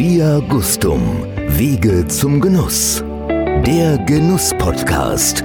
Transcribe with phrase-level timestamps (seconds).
[0.00, 1.26] Via Gustum,
[1.58, 3.04] Wege zum Genuss.
[3.66, 5.44] Der Genuss-Podcast.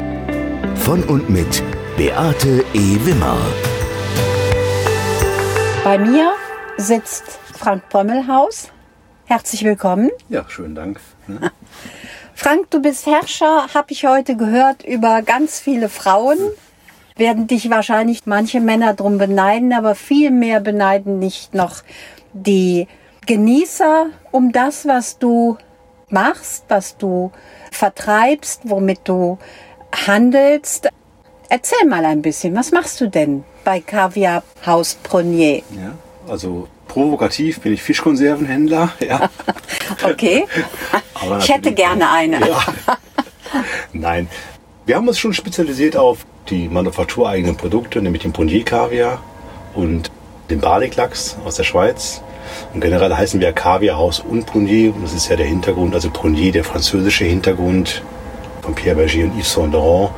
[0.76, 1.62] Von und mit
[1.98, 2.96] Beate E.
[3.04, 3.38] Wimmer.
[5.84, 6.32] Bei mir
[6.78, 8.70] sitzt Frank Pommelhaus.
[9.26, 10.10] Herzlich willkommen.
[10.30, 11.02] Ja, schönen Dank.
[11.28, 11.52] Ne?
[12.34, 16.38] Frank, du bist Herrscher, habe ich heute gehört, über ganz viele Frauen.
[17.18, 21.84] Werden dich wahrscheinlich manche Männer drum beneiden, aber viel mehr beneiden nicht noch
[22.32, 22.88] die
[23.26, 25.58] Genießer um das, was du
[26.10, 27.32] machst, was du
[27.72, 29.38] vertreibst, womit du
[30.06, 30.90] handelst.
[31.50, 35.64] Erzähl mal ein bisschen, was machst du denn bei Kaviar Haus Pronier?
[35.72, 35.94] Ja,
[36.28, 38.94] also provokativ bin ich Fischkonservenhändler.
[39.00, 39.30] Ja.
[40.04, 40.46] okay.
[41.40, 42.40] Ich hätte gerne eine.
[42.42, 42.60] Ja.
[43.94, 44.30] Nein,
[44.86, 49.24] wir haben uns schon spezialisiert auf die manufaktureigenen Produkte, nämlich den Pronier Kaviar
[49.74, 50.12] und
[50.50, 52.22] den Barliklachs aus der Schweiz.
[52.74, 54.94] Und generell heißen wir Kaviarhaus und Pronier.
[54.96, 58.02] Und das ist ja der Hintergrund, also Pronier, der französische Hintergrund
[58.62, 60.12] von Pierre Berger und Yves Saint Laurent.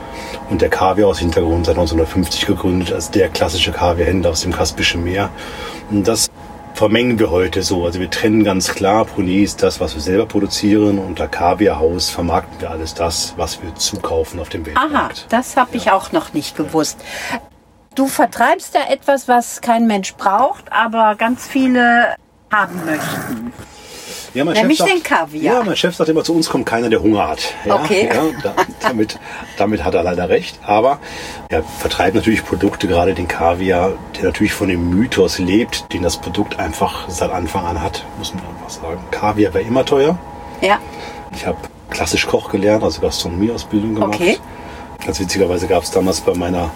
[0.50, 5.04] Und der Kaviar aus Hintergrund seit 1950 gegründet als der klassische Kaviarhändler aus dem Kaspischen
[5.04, 5.30] Meer.
[5.90, 6.30] Und das
[6.74, 7.86] vermengen wir heute so.
[7.86, 11.00] Also wir trennen ganz klar, Pronier ist das, was wir selber produzieren.
[11.00, 15.26] Und der Kaviarhaus vermarkten wir alles das, was wir zukaufen auf dem Aha, Weltmarkt.
[15.30, 17.00] das habe ich auch noch nicht gewusst.
[17.96, 22.16] Du vertreibst ja etwas, was kein Mensch braucht, aber ganz viele
[22.52, 23.54] haben möchten.
[24.34, 25.56] Ja, mein Nämlich Chef den Kaviar.
[25.56, 27.54] Ja, mein Chef sagt immer, zu uns kommt keiner, der Hunger hat.
[27.66, 28.08] Ja, Okay.
[28.14, 29.20] Ja, da, damit,
[29.58, 30.60] damit hat er leider recht.
[30.64, 31.00] Aber
[31.50, 36.18] er vertreibt natürlich Produkte, gerade den Kaviar, der natürlich von dem Mythos lebt, den das
[36.18, 39.00] Produkt einfach seit Anfang an hat, muss man einfach sagen.
[39.12, 40.18] Kaviar war immer teuer.
[40.62, 40.80] Ja,
[41.36, 41.58] Ich habe
[41.90, 44.16] klassisch Koch gelernt, also Gastronomieausbildung gemacht.
[44.16, 44.38] Okay.
[45.06, 46.70] Ganz witzigerweise gab es damals bei meiner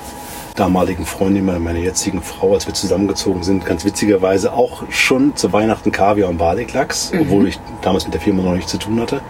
[0.55, 5.91] damaligen Freundin, meiner, jetzigen Frau, als wir zusammengezogen sind, ganz witzigerweise auch schon zu Weihnachten
[5.91, 9.22] Kaviar und Baliklachs, obwohl ich damals mit der Firma noch nichts zu tun hatte.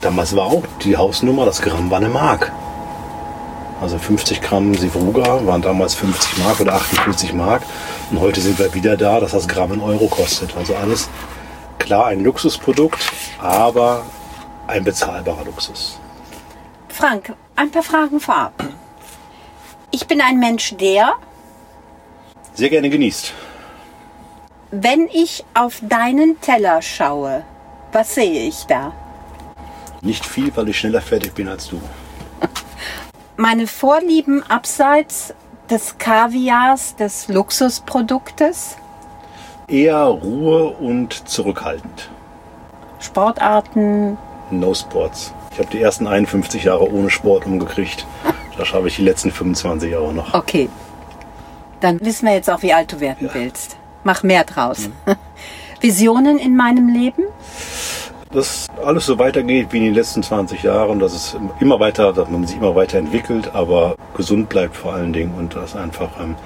[0.00, 2.52] Damals war auch die Hausnummer, das Gramm war eine Mark.
[3.80, 7.62] Also 50 Gramm Sivruga waren damals 50 Mark oder 48 Mark.
[8.10, 10.56] Und heute sind wir wieder da, dass das Gramm in Euro kostet.
[10.56, 11.08] Also alles
[11.78, 13.00] klar ein Luxusprodukt,
[13.40, 14.04] aber
[14.68, 15.98] ein bezahlbarer Luxus.
[16.88, 18.52] Frank, ein paar Fragen vorab.
[19.92, 21.12] Ich bin ein Mensch, der,
[22.54, 23.32] Sehr gerne genießt.
[24.70, 27.44] wenn ich auf deinen Teller schaue,
[27.92, 28.92] was sehe ich da?
[30.00, 31.80] Nicht viel, weil ich schneller fertig bin als du.
[33.36, 35.34] Meine Vorlieben abseits
[35.70, 38.76] des Kaviars, des Luxusproduktes,
[39.68, 42.10] Eher Ruhe und zurückhaltend.
[42.98, 44.18] Sportarten,
[44.50, 45.32] No Sports.
[45.52, 48.04] Ich habe die ersten 51 Jahre ohne Sport umgekriegt.
[48.62, 50.34] Da schaffe ich die letzten 25 Jahre noch.
[50.34, 50.68] Okay.
[51.80, 53.76] Dann wissen wir jetzt auch, wie alt du werden willst.
[54.04, 54.88] Mach mehr draus.
[55.80, 57.24] Visionen in meinem Leben?
[58.30, 62.28] Dass alles so weitergeht wie in den letzten 20 Jahren, dass es immer weiter, dass
[62.28, 66.36] man sich immer weiter entwickelt, aber gesund bleibt vor allen Dingen und das einfach ähm,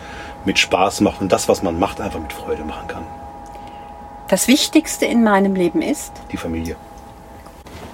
[0.46, 3.02] mit Spaß macht und das, was man macht, einfach mit Freude machen kann.
[4.28, 6.12] Das Wichtigste in meinem Leben ist.
[6.32, 6.76] Die Familie.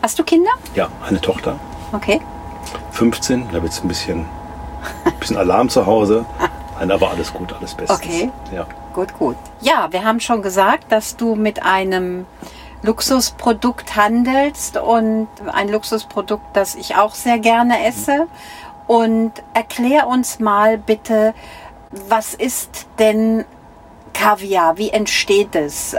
[0.00, 0.52] Hast du Kinder?
[0.76, 1.58] Ja, eine Tochter,
[1.92, 2.20] Okay.
[2.92, 4.26] 15, da wird es ein bisschen,
[5.20, 6.24] bisschen Alarm zu Hause.
[6.78, 8.00] Nein, aber alles gut, alles bestens.
[8.00, 8.30] Okay.
[8.52, 8.66] Ja.
[8.92, 9.36] Gut, gut.
[9.60, 12.26] Ja, wir haben schon gesagt, dass du mit einem
[12.82, 18.26] Luxusprodukt handelst und ein Luxusprodukt, das ich auch sehr gerne esse.
[18.86, 21.34] Und erklär uns mal bitte,
[22.08, 23.44] was ist denn
[24.12, 24.76] Kaviar?
[24.76, 25.96] Wie entsteht es?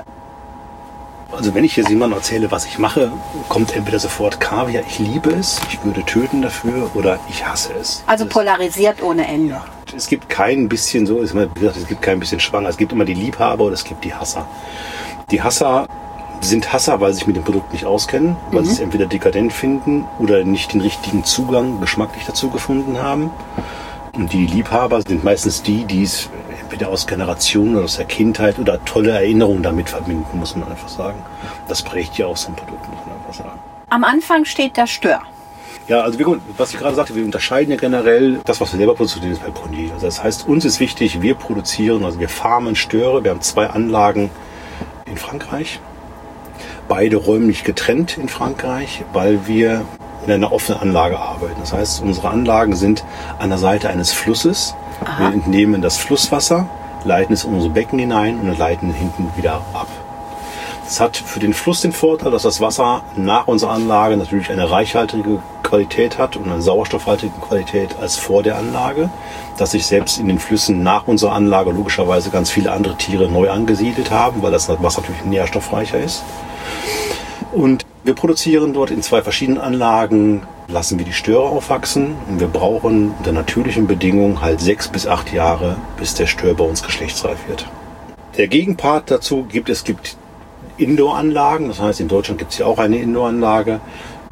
[1.36, 3.12] Also wenn ich jetzt jemandem erzähle, was ich mache,
[3.50, 8.04] kommt entweder sofort Kaviar, ich liebe es, ich würde töten dafür oder ich hasse es.
[8.08, 9.60] Also Das- polarisiert ohne Ende.
[9.96, 12.70] Es gibt kein bisschen so, ist immer gesagt, es gibt kein bisschen Schwanger.
[12.70, 14.48] Es gibt immer die Liebhaber oder es gibt die Hasser.
[15.32, 15.88] Die Hasser
[16.42, 19.54] sind Hasser, weil sie sich mit dem Produkt nicht auskennen, weil sie es entweder dekadent
[19.54, 23.30] finden oder nicht den richtigen Zugang geschmacklich dazu gefunden haben.
[24.16, 26.30] Und die Liebhaber sind meistens die, die es
[26.74, 30.90] entweder aus Generationen oder aus der Kindheit oder tolle Erinnerungen damit verbinden, muss man einfach
[30.90, 31.24] sagen.
[31.68, 33.60] Das prägt ja auch so ein Produkt, muss man einfach sagen.
[33.90, 35.22] Am Anfang steht der Stör.
[35.88, 38.96] Ja, also wir, was ich gerade sagte, wir unterscheiden ja generell das, was wir selber
[38.96, 39.94] produzieren, ist bei Pronier.
[39.94, 43.24] Also das heißt, uns ist wichtig, wir produzieren, also wir farmen Störe.
[43.24, 44.32] Wir haben zwei Anlagen
[45.06, 45.80] in Frankreich,
[46.88, 49.86] beide räumlich getrennt in Frankreich, weil wir
[50.26, 51.60] in einer offenen Anlage arbeiten.
[51.60, 53.04] Das heißt, unsere Anlagen sind
[53.38, 54.74] an der Seite eines Flusses.
[55.18, 56.68] Wir entnehmen das Flusswasser,
[57.04, 59.88] leiten es in unsere Becken hinein und leiten hinten wieder ab.
[60.86, 64.70] Es hat für den Fluss den Vorteil, dass das Wasser nach unserer Anlage natürlich eine
[64.70, 69.10] reichhaltige Qualität hat und eine sauerstoffhaltige Qualität als vor der Anlage,
[69.58, 73.50] dass sich selbst in den Flüssen nach unserer Anlage logischerweise ganz viele andere Tiere neu
[73.50, 76.24] angesiedelt haben, weil das Wasser natürlich nährstoffreicher ist.
[77.54, 82.48] Und wir produzieren dort in zwei verschiedenen Anlagen, lassen wir die Störe aufwachsen und wir
[82.48, 87.38] brauchen unter natürlichen Bedingungen halt sechs bis acht Jahre, bis der Stör bei uns geschlechtsreif
[87.48, 87.66] wird.
[88.38, 90.18] Der Gegenpart dazu gibt es gibt
[90.78, 93.80] Indoor-Anlagen, das heißt in Deutschland gibt es ja auch eine Indoor-Anlage,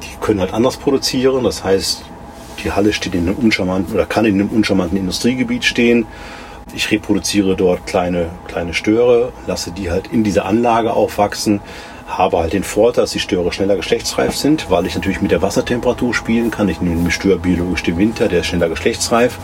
[0.01, 2.03] die können halt anders produzieren, das heißt
[2.63, 6.05] die Halle steht in einem uncharmanten oder kann in einem uncharmanten Industriegebiet stehen.
[6.75, 11.59] Ich reproduziere dort kleine, kleine Störe, lasse die halt in dieser Anlage aufwachsen,
[12.17, 15.41] habe halt den Vorteil, dass die Störe schneller geschlechtsreif sind, weil ich natürlich mit der
[15.41, 16.69] Wassertemperatur spielen kann.
[16.69, 19.37] Ich nehme einen Stör biologisch den Winter, der ist schneller geschlechtsreif.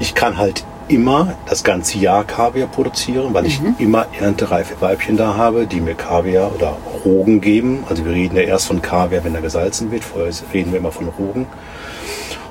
[0.00, 3.76] Ich kann halt immer das ganze Jahr Kaviar produzieren, weil ich mhm.
[3.78, 7.84] immer erntereife Weibchen da habe, die mir Kaviar oder Rogen geben.
[7.88, 10.04] Also wir reden ja erst von Kaviar, wenn er gesalzen wird.
[10.04, 11.46] Vorher reden wir immer von Rogen.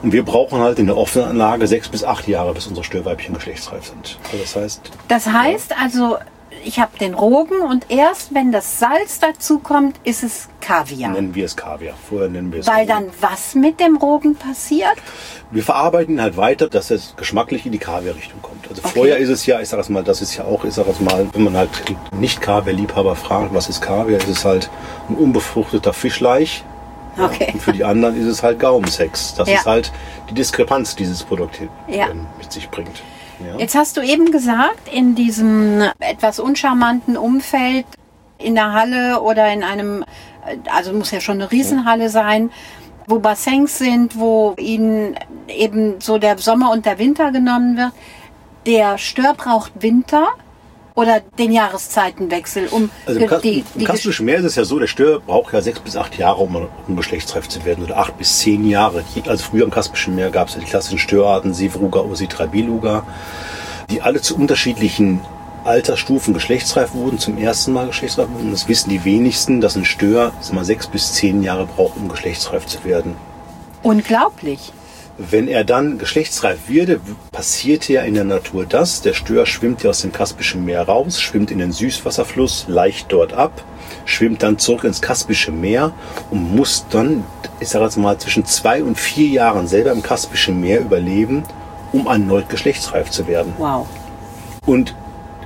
[0.04, 3.34] Und wir brauchen halt in der offenen Anlage sechs bis acht Jahre, bis unsere Störweibchen
[3.34, 4.20] geschlechtsreif sind.
[4.26, 4.92] Also das heißt.
[5.08, 6.18] Das heißt also,
[6.68, 11.12] ich habe den Rogen und erst wenn das Salz dazu kommt, ist es Kaviar.
[11.12, 11.96] Nennen wir es Kaviar.
[12.10, 12.88] Vorher nennen wir es Weil Rogen.
[12.88, 14.96] dann was mit dem Rogen passiert?
[15.50, 18.68] Wir verarbeiten halt weiter, dass es geschmacklich in die Kaviar-Richtung kommt.
[18.70, 18.92] Also okay.
[18.94, 21.00] vorher ist es ja, ich sage es mal, das ist ja auch, ich sage es
[21.00, 21.70] mal, wenn man halt
[22.12, 24.70] nicht Kaviar-Liebhaber fragt, was ist Kaviar, ist es halt
[25.10, 26.64] ein unbefruchteter Fischleich
[27.20, 27.50] Okay.
[27.54, 29.34] Und für die anderen ist es halt Gaumensex.
[29.34, 29.56] Das ja.
[29.56, 29.92] ist halt
[30.30, 32.10] die Diskrepanz, die dieses Produkt ja.
[32.38, 33.02] mit sich bringt.
[33.40, 33.58] Ja.
[33.60, 37.86] Jetzt hast du eben gesagt, in diesem etwas uncharmanten Umfeld
[38.38, 40.06] in der Halle oder in einem,
[40.74, 42.52] also muss ja schon eine Riesenhalle sein,
[43.08, 45.16] wo Bassins sind, wo ihnen
[45.48, 47.92] eben so der Sommer und der Winter genommen wird.
[48.66, 50.28] Der Stör braucht Winter
[50.98, 54.80] oder den Jahreszeitenwechsel, um also im, die, die, im Kaspischen Meer ist es ja so,
[54.80, 58.18] der Stör braucht ja sechs bis acht Jahre, um, um geschlechtsreif zu werden, oder acht
[58.18, 59.04] bis zehn Jahre.
[59.28, 63.06] Also früher im Kaspischen Meer gab es ja die klassischen Störarten Sivruga, Ositra, Beluga,
[63.92, 65.22] die alle zu unterschiedlichen
[65.66, 68.50] Altersstufen geschlechtsreif wurden, zum ersten Mal geschlechtsreif wurden.
[68.50, 72.66] Das wissen die wenigsten, dass ein Stör mal, sechs bis zehn Jahre braucht, um geschlechtsreif
[72.66, 73.16] zu werden.
[73.84, 74.74] Unglaublich.
[75.20, 77.00] Wenn er dann geschlechtsreif würde,
[77.32, 79.02] passiert ja in der Natur das.
[79.02, 83.34] Der Stör schwimmt ja aus dem Kaspischen Meer raus, schwimmt in den Süßwasserfluss, leicht dort
[83.34, 83.64] ab,
[84.06, 85.92] schwimmt dann zurück ins Kaspische Meer
[86.30, 87.24] und muss dann,
[87.60, 91.44] ich sage jetzt mal, zwischen zwei und vier Jahren selber im Kaspischen Meer überleben,
[91.94, 93.54] um erneut geschlechtsreif zu werden.
[93.58, 93.88] Wow.
[94.68, 94.94] Und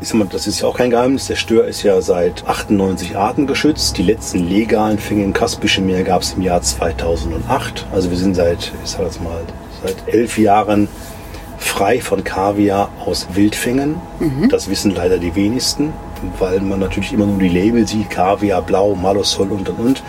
[0.02, 1.28] ich sag mal, das ist ja auch kein Geheimnis.
[1.28, 3.98] Der Stör ist ja seit 98 Arten geschützt.
[3.98, 7.86] Die letzten legalen Fänge im Kaspischen Meer gab es im Jahr 2008.
[7.94, 9.42] Also wir sind seit, ich sag jetzt mal,
[9.84, 10.88] seit elf Jahren
[11.58, 13.96] frei von Kaviar aus Wildfängen.
[14.20, 14.50] Mhm.
[14.50, 15.94] Das wissen leider die wenigsten,
[16.40, 20.04] weil man natürlich immer nur die Label sieht, Kaviar, Blau, Malosol und und und.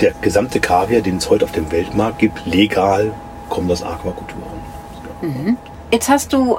[0.00, 3.12] Der gesamte Kaviar, den es heute auf dem Weltmarkt gibt, legal,
[3.48, 4.42] kommt aus Aquakulturen.
[5.20, 5.56] Mhm.
[5.90, 6.58] Jetzt hast du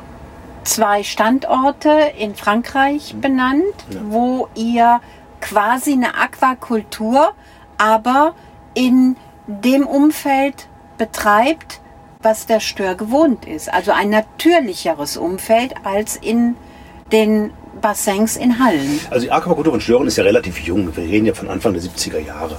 [0.63, 3.21] zwei Standorte in Frankreich mhm.
[3.21, 3.99] benannt, ja.
[4.07, 5.01] wo ihr
[5.41, 7.33] quasi eine Aquakultur,
[7.77, 8.33] aber
[8.73, 11.81] in dem Umfeld betreibt,
[12.23, 13.71] was der Stör gewohnt ist.
[13.71, 16.55] Also ein natürlicheres Umfeld als in
[17.11, 18.99] den Bassins in Hallen.
[19.09, 20.95] Also die Aquakultur von Stören ist ja relativ jung.
[20.95, 22.57] Wir reden ja von Anfang der 70er Jahre.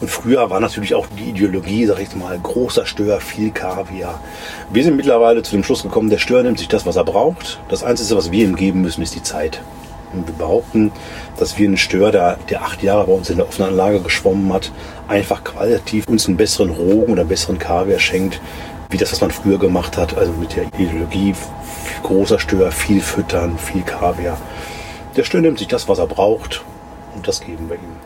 [0.00, 4.20] Und früher war natürlich auch die Ideologie, sag ich mal, großer Stör, viel Kaviar.
[4.70, 7.60] Wir sind mittlerweile zu dem Schluss gekommen, der Stör nimmt sich das, was er braucht.
[7.68, 9.62] Das Einzige, was wir ihm geben müssen, ist die Zeit.
[10.14, 10.92] Und wir behaupten,
[11.38, 14.52] dass wir einen Stör, der, der acht Jahre bei uns in der offenen Anlage geschwommen
[14.52, 14.72] hat,
[15.08, 18.40] einfach qualitativ uns einen besseren Rogen oder besseren Kaviar schenkt,
[18.90, 20.16] wie das, was man früher gemacht hat.
[20.16, 21.34] Also mit der Ideologie,
[22.02, 24.36] großer Stör, viel füttern, viel Kaviar.
[25.16, 26.62] Der Stör nimmt sich das, was er braucht
[27.14, 27.96] und das geben wir ihm.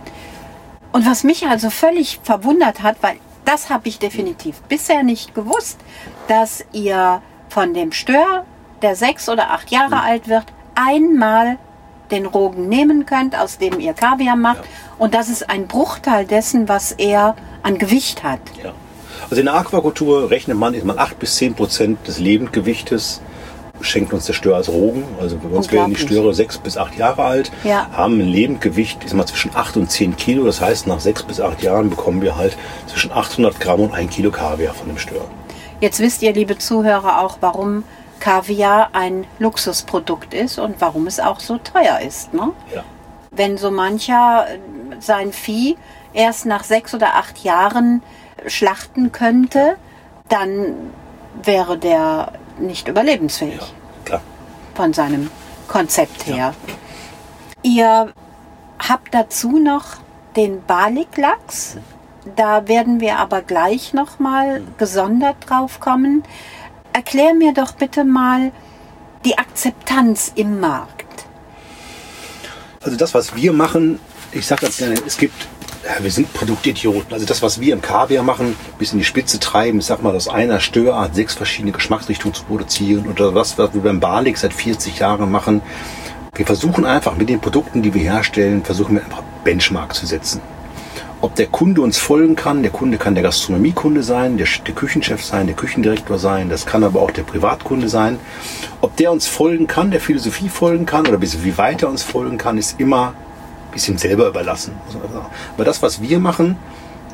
[0.92, 5.78] Und was mich also völlig verwundert hat, weil das habe ich definitiv bisher nicht gewusst,
[6.26, 8.44] dass ihr von dem Stör,
[8.82, 10.02] der sechs oder acht Jahre mhm.
[10.02, 10.44] alt wird,
[10.75, 11.59] einmal
[12.10, 14.64] den Rogen nehmen könnt, aus dem ihr Kaviar macht.
[14.64, 14.64] Ja.
[14.98, 18.40] Und das ist ein Bruchteil dessen, was er an Gewicht hat.
[18.62, 18.72] Ja.
[19.24, 23.20] Also in der Aquakultur rechnet man, ist man 8 bis 10 Prozent des Lebendgewichtes
[23.80, 25.04] schenkt uns der Stör als Rogen.
[25.20, 27.88] Also bei uns werden die Störe sechs bis acht Jahre alt, ja.
[27.92, 30.44] haben ein Lebendgewicht ist mal zwischen acht und zehn Kilo.
[30.44, 34.10] Das heißt, nach sechs bis acht Jahren bekommen wir halt zwischen 800 Gramm und ein
[34.10, 35.24] Kilo Kaviar von dem Stör.
[35.80, 37.84] Jetzt wisst ihr, liebe Zuhörer, auch, warum
[38.20, 42.34] Kaviar ein Luxusprodukt ist und warum es auch so teuer ist.
[42.34, 42.52] Ne?
[42.75, 42.84] Ja.
[43.30, 44.46] Wenn so mancher
[45.00, 45.76] sein Vieh
[46.12, 48.02] erst nach sechs oder acht Jahren
[48.46, 49.76] schlachten könnte,
[50.28, 50.92] dann
[51.42, 53.60] wäre der nicht überlebensfähig.
[54.08, 54.20] Ja.
[54.75, 55.30] Von seinem
[55.68, 56.37] Konzept her.
[56.37, 56.54] Ja.
[57.62, 58.12] Ihr
[58.78, 59.96] habt dazu noch
[60.37, 61.76] den Baliklachs.
[62.37, 64.75] Da werden wir aber gleich nochmal mhm.
[64.78, 66.22] gesondert drauf kommen.
[66.99, 68.50] Erklär mir doch bitte mal
[69.25, 71.26] die Akzeptanz im Markt.
[72.83, 74.00] Also das, was wir machen,
[74.33, 75.47] ich sage ganz gerne, es gibt
[76.00, 77.12] wir sind Produktidioten.
[77.12, 80.17] Also das, was wir im Kaviar machen, bis in die Spitze treiben, ich sag mal,
[80.17, 84.52] aus einer Störart sechs verschiedene Geschmacksrichtungen zu produzieren oder was, was wir beim Balik seit
[84.52, 85.62] 40 Jahren machen.
[86.35, 90.40] Wir versuchen einfach mit den Produkten, die wir herstellen, versuchen wir einfach Benchmark zu setzen.
[91.20, 95.25] Ob der Kunde uns folgen kann, der Kunde kann der Gastronomiekunde sein, der, der Küchenchef
[95.25, 98.18] sein, der Küchendirektor sein, das kann aber auch der Privatkunde sein.
[98.80, 102.04] Ob der uns folgen kann, der Philosophie folgen kann oder bis wie weit er uns
[102.04, 103.14] folgen kann, ist immer
[103.72, 104.72] bisschen selber überlassen.
[105.54, 106.56] Aber das, was wir machen,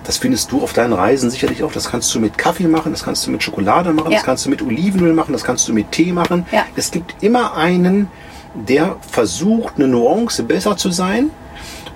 [0.05, 1.73] das findest du auf deinen Reisen sicherlich auch.
[1.73, 4.19] Das kannst du mit Kaffee machen, das kannst du mit Schokolade machen, ja.
[4.19, 6.47] das kannst du mit Olivenöl machen, das kannst du mit Tee machen.
[6.53, 6.65] Ja.
[6.77, 8.09] Es gibt immer einen,
[8.55, 11.31] der versucht, eine Nuance besser zu sein.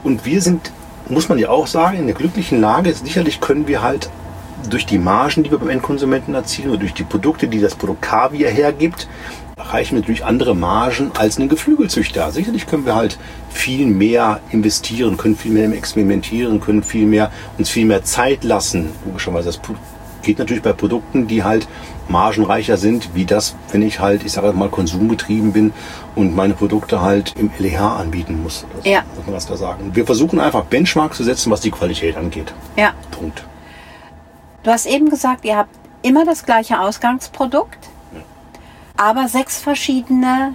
[0.04, 0.70] Und wir sind,
[1.08, 2.92] muss man ja auch sagen, in der glücklichen Lage.
[2.92, 4.10] Sicherlich können wir halt
[4.68, 8.02] durch die Margen, die wir beim Endkonsumenten erzielen oder durch die Produkte, die das Produkt
[8.02, 9.08] Kaviar hergibt,
[9.56, 12.30] erreichen wir natürlich andere Margen als ein Geflügelzüchter.
[12.30, 13.18] Sicherlich können wir halt
[13.50, 18.90] viel mehr investieren, können viel mehr experimentieren, können viel mehr, uns viel mehr Zeit lassen.
[19.04, 19.60] Logischerweise, das
[20.22, 21.66] geht natürlich bei Produkten, die halt
[22.08, 25.72] margenreicher sind, wie das, wenn ich halt, ich sage mal, konsumbetrieben bin
[26.14, 28.64] und meine Produkte halt im LEH anbieten muss.
[28.76, 29.02] Das ja.
[29.16, 29.94] muss man das da sagen.
[29.94, 32.52] Wir versuchen einfach Benchmark zu setzen, was die Qualität angeht.
[32.76, 32.92] Ja.
[33.10, 33.44] Punkt.
[34.62, 35.70] Du hast eben gesagt, ihr habt
[36.02, 37.78] immer das gleiche Ausgangsprodukt
[38.98, 40.54] aber sechs verschiedene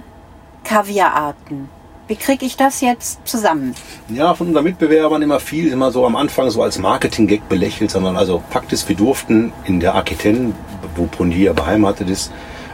[0.62, 1.68] Kaviararten.
[2.06, 3.74] Wie kriege ich das jetzt zusammen?
[4.08, 8.16] Ja, von unseren Mitbewerbern immer viel, immer so am Anfang so als Marketing-Gag belächelt, sondern
[8.16, 10.52] also Fakt ist, wir durften in der Aquitaine,
[10.96, 12.30] wo Pondier beheimatet ist,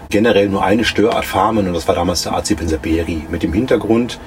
[0.08, 3.22] generell nur eine Störart farmen und das war damals der AC Pensaberi.
[3.30, 4.18] Mit dem Hintergrund,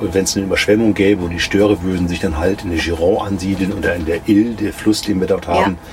[0.00, 3.22] wenn es eine Überschwemmung gäbe und die Störe würden sich dann halt in der Gironde
[3.22, 5.90] ansiedeln oder in der Ill, der Fluss, den wir dort haben, ja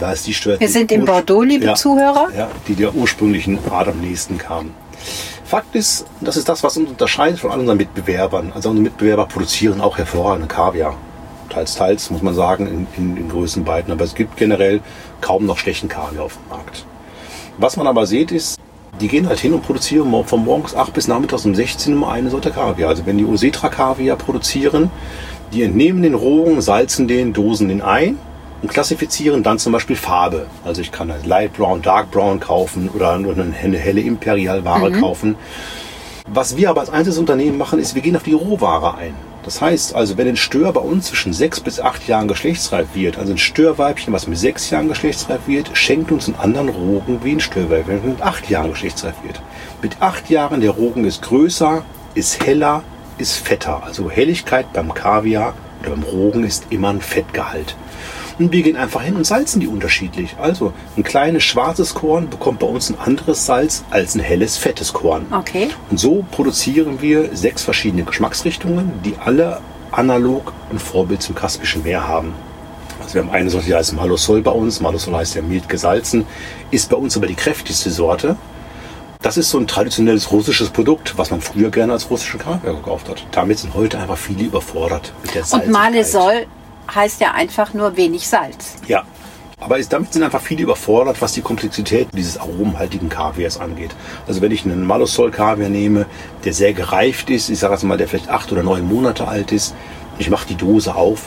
[0.00, 0.58] da ist die Steuer.
[0.58, 2.28] Wir sind in Bordeaux, liebe ja, Zuhörer.
[2.36, 4.74] Ja, die der ursprünglichen Art am nächsten kamen.
[5.50, 8.52] Fakt ist, das ist das, was uns unterscheidet von allen unseren Mitbewerbern.
[8.54, 10.94] Also unsere Mitbewerber produzieren auch hervorragende Kaviar.
[11.48, 13.92] Teils, teils, muss man sagen, in, in, in Größenbeiten.
[13.92, 14.80] Aber es gibt generell
[15.20, 16.86] kaum noch schlechten Kaviar auf dem Markt.
[17.58, 18.60] Was man aber sieht, ist,
[19.00, 22.30] die gehen halt hin und produzieren von morgens 8 bis nachmittags um 16 Uhr eine
[22.30, 22.88] Sorte Kaviar.
[22.88, 24.88] Also wenn die Osetra Kaviar produzieren,
[25.52, 28.20] die entnehmen den Rogen, salzen den, dosen den ein
[28.62, 30.46] und klassifizieren dann zum Beispiel Farbe.
[30.64, 35.00] Also ich kann halt Light Brown, Dark Brown kaufen oder eine helle Imperialware mhm.
[35.00, 35.36] kaufen.
[36.26, 39.14] Was wir aber als einzelnes Unternehmen machen, ist, wir gehen auf die Rohware ein.
[39.42, 43.18] Das heißt also, wenn ein Stör bei uns zwischen sechs bis acht Jahren geschlechtsreif wird,
[43.18, 47.32] also ein Störweibchen, was mit sechs Jahren geschlechtsreif wird, schenkt uns einen anderen Rogen wie
[47.32, 49.40] ein Störweibchen, mit acht Jahren geschlechtsreif wird.
[49.80, 51.82] Mit acht Jahren der Rogen ist größer,
[52.14, 52.82] ist heller,
[53.16, 53.82] ist fetter.
[53.82, 57.76] Also Helligkeit beim Kaviar oder beim Rogen ist immer ein Fettgehalt.
[58.38, 60.36] Und wir gehen einfach hin und salzen die unterschiedlich.
[60.40, 64.92] Also ein kleines schwarzes Korn bekommt bei uns ein anderes Salz als ein helles fettes
[64.92, 65.26] Korn.
[65.30, 65.68] Okay.
[65.90, 69.60] Und so produzieren wir sechs verschiedene Geschmacksrichtungen, die alle
[69.92, 72.32] analog ein Vorbild zum Kaspischen Meer haben.
[73.02, 74.80] Also wir haben eine Sorte, die heißt Malosol bei uns.
[74.80, 76.26] Malosol heißt ja mild gesalzen.
[76.70, 78.36] Ist bei uns aber die kräftigste Sorte.
[79.22, 83.08] Das ist so ein traditionelles russisches Produkt, was man früher gerne als russischen Kaviar gekauft
[83.08, 83.26] hat.
[83.32, 85.66] Damit sind heute einfach viele überfordert mit der Salzigkeit.
[85.66, 86.46] Und Malesol
[86.94, 88.76] heißt ja einfach nur wenig Salz.
[88.86, 89.04] Ja.
[89.62, 93.90] Aber ist, damit sind einfach viele überfordert, was die Komplexität dieses aromenhaltigen Kaviars angeht.
[94.26, 96.06] Also wenn ich einen Malosol Kaviar nehme,
[96.44, 99.52] der sehr gereift ist, ich sage jetzt mal, der vielleicht acht oder neun Monate alt
[99.52, 99.74] ist,
[100.18, 101.26] ich mache die Dose auf,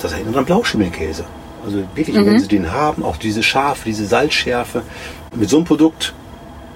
[0.00, 1.24] das erinnert an Blauschimmelkäse.
[1.64, 2.26] Also wirklich, mhm.
[2.26, 4.82] wenn Sie den haben, auch diese Scharfe, diese Salzschärfe,
[5.36, 6.14] mit so einem Produkt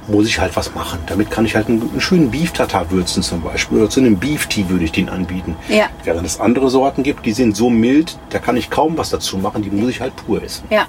[0.08, 0.98] muss ich halt was machen.
[1.06, 3.78] Damit kann ich halt einen, einen schönen Beef Tartar würzen zum Beispiel.
[3.78, 5.56] Oder zu einem Beef Tea würde ich den anbieten.
[5.68, 5.86] Ja.
[6.04, 9.38] Während es andere Sorten gibt, die sind so mild, da kann ich kaum was dazu
[9.38, 10.64] machen, die muss ich halt pur essen.
[10.70, 10.86] Ja.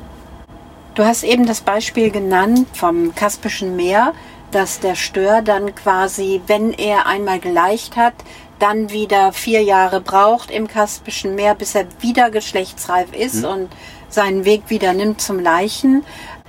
[0.96, 4.13] Du hast eben das Beispiel genannt vom Kaspischen Meer,
[4.51, 8.13] dass der Stör dann quasi, wenn er einmal geleicht hat,
[8.60, 13.46] dann wieder vier Jahre braucht im Kaspischen Meer, bis er wieder geschlechtsreif ist mhm.
[13.46, 13.70] und
[14.10, 16.03] seinen Weg wieder nimmt zum Leichen.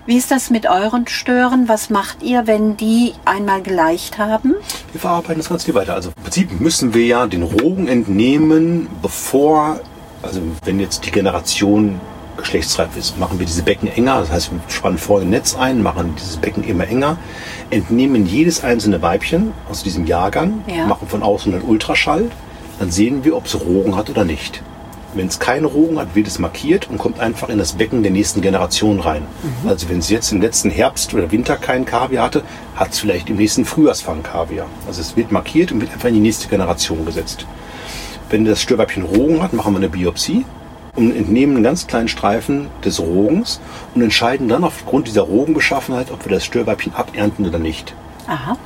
[0.06, 1.66] Wie ist das mit euren Stören?
[1.66, 4.54] Was macht ihr, wenn die einmal geleicht haben?
[4.92, 5.94] Wir verarbeiten das ganz viel weiter.
[5.94, 9.80] Also im Prinzip müssen wir ja den Rogen entnehmen, bevor,
[10.22, 11.98] also wenn jetzt die Generation
[12.36, 14.20] geschlechtsreif ist, machen wir diese Becken enger.
[14.20, 17.16] Das heißt, wir spannen vorne ein Netz ein, machen dieses Becken immer enger,
[17.70, 20.86] entnehmen jedes einzelne Weibchen aus diesem Jahrgang, ja.
[20.86, 22.30] machen von außen einen Ultraschall,
[22.78, 24.62] dann sehen wir, ob es Rogen hat oder nicht.
[25.14, 28.12] Wenn es keine Rogen hat, wird es markiert und kommt einfach in das Becken der
[28.12, 29.22] nächsten Generation rein.
[29.42, 29.68] Mhm.
[29.68, 32.42] Also wenn es jetzt im letzten Herbst oder Winter keinen Kaviar hatte,
[32.74, 34.66] hat es vielleicht im nächsten Frühjahrsfang Kaviar.
[34.86, 37.46] Also es wird markiert und wird einfach in die nächste Generation gesetzt.
[38.30, 40.44] Wenn das Störweibchen Rogen hat, machen wir eine Biopsie
[40.96, 43.60] und entnehmen einen ganz kleinen Streifen des Rogens
[43.94, 47.94] und entscheiden dann aufgrund dieser Rogenbeschaffenheit, ob wir das Störweibchen abernten oder nicht.
[48.26, 48.56] Aha.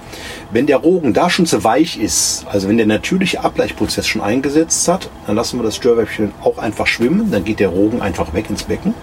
[0.50, 4.88] Wenn der Rogen da schon zu weich ist, also wenn der natürliche Ableichprozess schon eingesetzt
[4.88, 8.48] hat, dann lassen wir das Störwäppchen auch einfach schwimmen, dann geht der Rogen einfach weg
[8.48, 8.94] ins Becken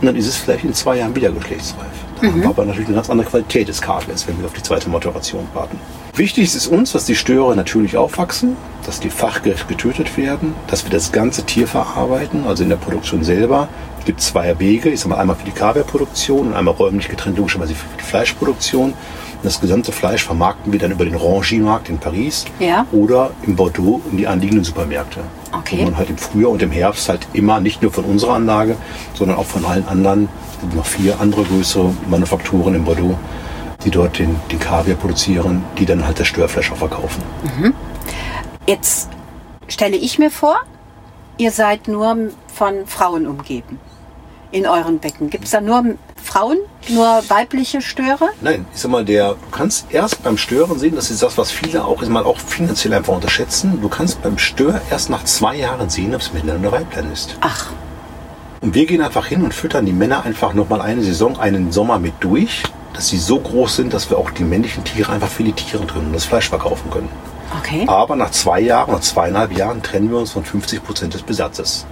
[0.00, 1.86] und dann ist es vielleicht in zwei Jahren wieder geschlechtsreif.
[2.22, 4.62] Dann haben wir aber natürlich eine ganz andere Qualität des Kaviars, wenn wir auf die
[4.62, 5.78] zweite Maturation warten.
[6.14, 8.56] Wichtig ist uns, dass die Störe natürlich aufwachsen,
[8.86, 13.22] dass die fachgerecht getötet werden, dass wir das ganze Tier verarbeiten, also in der Produktion
[13.22, 13.68] selber.
[13.98, 17.36] Es gibt zwei Wege, ich sag mal einmal für die Kaviarproduktion und einmal räumlich getrennt
[17.36, 18.94] logischerweise für die Fleischproduktion.
[19.40, 22.84] Und das gesamte Fleisch vermarkten wir dann über den Rangy-Markt in Paris Ja.
[22.92, 25.20] oder in Bordeaux in die anliegenden Supermärkte.
[25.52, 25.78] Okay.
[25.80, 28.76] Wo man halt im Frühjahr und im Herbst halt immer, nicht nur von unserer Anlage,
[29.14, 33.16] sondern auch von allen anderen, es gibt noch vier andere größere Manufakturen in Bordeaux,
[33.82, 37.22] die dort den, den Kaviar produzieren, die dann halt das Störfleisch auch verkaufen.
[38.66, 39.08] Jetzt
[39.68, 40.56] stelle ich mir vor,
[41.38, 42.14] ihr seid nur
[42.52, 43.78] von Frauen umgeben
[44.52, 45.30] in euren Becken.
[45.30, 45.82] Gibt es da nur
[46.22, 46.58] Frauen,
[46.88, 48.28] nur weibliche Störe?
[48.40, 51.50] Nein, ich sag mal, der, du kannst erst beim Stören sehen, das ist das, was
[51.50, 53.80] viele auch, ist mal auch finanziell einfach unterschätzen.
[53.80, 57.36] Du kannst beim Stör erst nach zwei Jahren sehen, ob es Männlein oder Weiblein ist.
[57.40, 57.66] Ach,
[58.60, 61.98] Und wir gehen einfach hin und füttern die Männer einfach nochmal eine Saison, einen Sommer
[61.98, 62.62] mit durch,
[62.92, 66.12] dass sie so groß sind, dass wir auch die männlichen Tiere einfach filetieren können und
[66.12, 67.08] das Fleisch verkaufen können.
[67.58, 67.84] okay.
[67.86, 71.86] Aber nach zwei Jahren oder zweieinhalb Jahren trennen wir uns von 50 Prozent des Besatzes.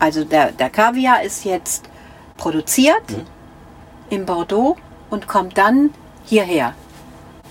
[0.00, 1.84] Also der, der Kaviar ist jetzt
[2.36, 3.02] produziert
[4.10, 4.76] in Bordeaux
[5.10, 5.90] und kommt dann
[6.24, 6.74] hierher.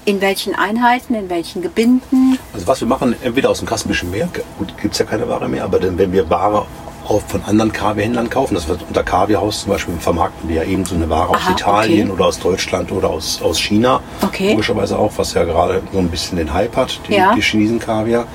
[0.05, 2.37] In welchen Einheiten, in welchen Gebinden?
[2.53, 5.47] Also was wir machen, entweder aus dem Kaspischen Meer, gut, gibt es ja keine Ware
[5.47, 6.65] mehr, aber dann, wenn wir Ware
[7.07, 10.85] auch von anderen Kaviarhändlern kaufen, das wird unter Kaviarhaus zum Beispiel vermarkten wir ja eben
[10.85, 12.15] so eine Ware aus Aha, Italien okay.
[12.15, 14.01] oder aus Deutschland oder aus, aus China.
[14.21, 14.51] Okay.
[14.51, 17.33] Logischerweise auch, was ja gerade so ein bisschen den Hype hat, die, Ja.
[17.35, 18.25] die Chinesen Kaviar.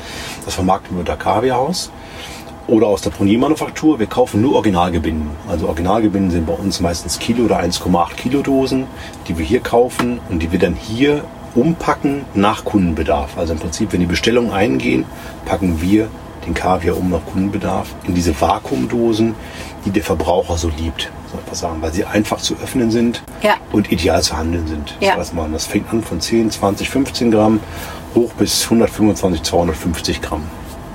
[0.44, 1.90] Das vermarkten wir unter Kaviarhaus.
[2.68, 3.98] Oder aus der Pronier-Manufaktur.
[3.98, 5.30] Wir kaufen nur Originalgebinden.
[5.48, 8.84] Also Originalgebinden sind bei uns meistens Kilo oder 1,8 Kilo Dosen,
[9.26, 13.38] die wir hier kaufen und die wir dann hier umpacken nach Kundenbedarf.
[13.38, 15.06] Also im Prinzip, wenn die Bestellungen eingehen,
[15.46, 16.08] packen wir
[16.46, 19.34] den Kaviar um nach Kundenbedarf in diese Vakuumdosen,
[19.84, 23.22] die der Verbraucher so liebt, soll ich mal sagen, weil sie einfach zu öffnen sind
[23.42, 23.54] Ja.
[23.72, 24.94] und ideal zu handeln sind.
[25.00, 25.16] Ja.
[25.16, 25.52] Das, man.
[25.52, 27.60] das fängt an von 10, 20, 15 Gramm
[28.14, 30.42] hoch bis 125, 250 Gramm.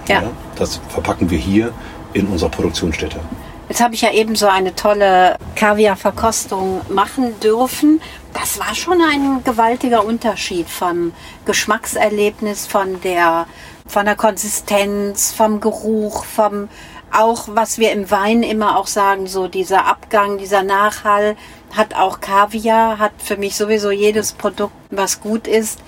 [0.08, 0.24] Ja.
[0.64, 1.74] Das verpacken wir hier
[2.14, 3.20] in unserer Produktionsstätte.
[3.68, 8.02] Jetzt habe ich ja eben so eine tolle Kaviarverkostung machen dürfen.
[8.34, 11.12] Das war schon ein gewaltiger Unterschied vom
[11.46, 13.46] Geschmackserlebnis, von der,
[13.88, 16.70] von der Konsistenz, vom Geruch, vom
[17.12, 21.36] auch, was wir im Wein immer auch sagen, so dieser Abgang, dieser Nachhall
[21.76, 25.80] hat auch Kaviar, hat für mich sowieso jedes Produkt, was gut ist.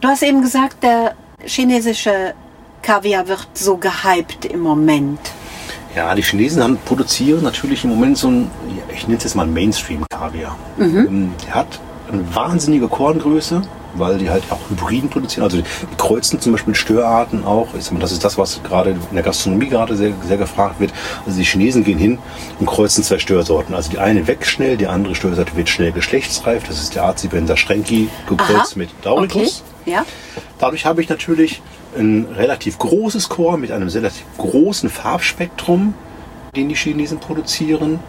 [0.00, 2.34] Du hast eben gesagt, der chinesische
[2.82, 5.20] Kaviar wird so gehypt im Moment.
[5.94, 8.50] Ja, die Chinesen haben, produzieren natürlich im Moment so ein,
[8.94, 10.56] ich nenne es jetzt mal Mainstream-Kaviar.
[10.80, 13.62] Ähm, Der hat eine wahnsinnige Korngröße,
[13.94, 15.44] weil die halt auch Hybriden produzieren.
[15.44, 15.64] Also die,
[15.98, 17.68] kreuzen zum Beispiel Störarten auch.
[17.76, 20.80] Ich sag mal, das ist das, was gerade in der Gastronomie gerade sehr, sehr gefragt
[20.80, 20.92] wird.
[21.26, 22.18] Also die Chinesen gehen hin
[22.58, 23.74] und kreuzen zwei Störsorten.
[23.74, 26.64] Also die eine wächst schnell, die andere Störsorte wird schnell geschlechtsreif.
[26.66, 28.78] Das ist der Azibenser Strenki gekreuzt Aha.
[28.78, 29.62] mit Dauricus.
[29.82, 29.90] Okay.
[29.92, 30.06] Ja.
[30.58, 31.60] Dadurch habe ich natürlich
[31.96, 35.94] ein relativ großes Chor mit einem relativ großen Farbspektrum,
[36.56, 38.00] den die Chinesen produzieren.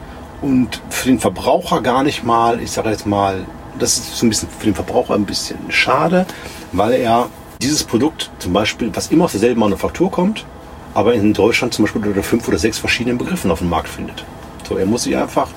[0.42, 3.46] Und für den Verbraucher gar nicht mal, ich sage jetzt mal,
[3.80, 6.26] das ist so ein bisschen für den Verbraucher ein bisschen schade,
[6.72, 7.30] weil er
[7.62, 10.46] dieses Produkt zum Beispiel, was immer aus derselben Manufaktur kommt,
[10.94, 14.26] aber in Deutschland zum Beispiel unter fünf oder sechs verschiedenen Begriffen auf dem Markt findet.
[14.68, 15.48] So, er muss sich einfach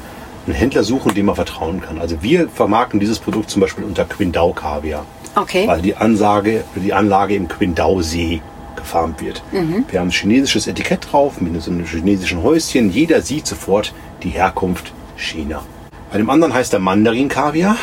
[0.46, 1.98] einen Händler suchen, dem er vertrauen kann.
[2.00, 5.04] Also wir vermarkten dieses Produkt zum Beispiel unter Quindau Kaviar
[5.36, 5.68] Okay.
[5.68, 8.40] weil die Ansage, die Anlage im Qingdao-See
[8.74, 9.42] gefarmt wird.
[9.88, 12.90] Wir haben ein chinesisches Etikett drauf mit so einem chinesischen Häuschen.
[12.90, 15.62] Jeder sieht sofort die Herkunft China.
[16.10, 17.76] Bei dem anderen heißt der Mandarin-Kaviar.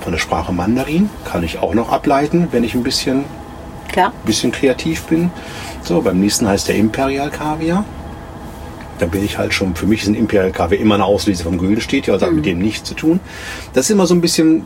[0.00, 3.24] Von der Sprache Mandarin kann ich auch noch ableiten, wenn ich ein bisschen,
[3.88, 4.12] Klar.
[4.24, 5.30] bisschen kreativ bin.
[5.82, 7.84] So, beim nächsten heißt der Imperial-Kaviar.
[8.98, 11.58] Da bin ich halt schon, für mich ist ein Imperial Kaviar immer eine Auslese vom
[11.58, 13.20] Güldenstedt, also hat mit dem nichts zu tun.
[13.74, 14.64] Das ist immer so ein bisschen,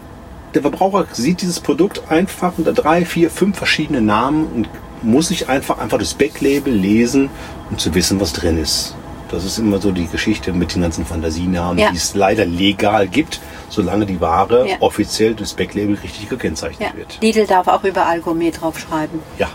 [0.55, 4.69] der Verbraucher sieht dieses Produkt einfach unter drei, vier, fünf verschiedene Namen und
[5.03, 7.31] muss sich einfach, einfach das Backlabel lesen,
[7.71, 8.95] um zu wissen, was drin ist.
[9.31, 11.91] Das ist immer so die Geschichte mit den ganzen Fantasienamen, Ja.
[11.93, 14.77] die es leider legal gibt, solange die Ware Ja.
[14.81, 16.97] offiziell das Backlabel richtig gekennzeichnet Ja.
[16.99, 17.19] wird.
[17.23, 19.21] Lidl darf auch überall Gourmet draufschreiben.
[19.39, 19.49] Ja.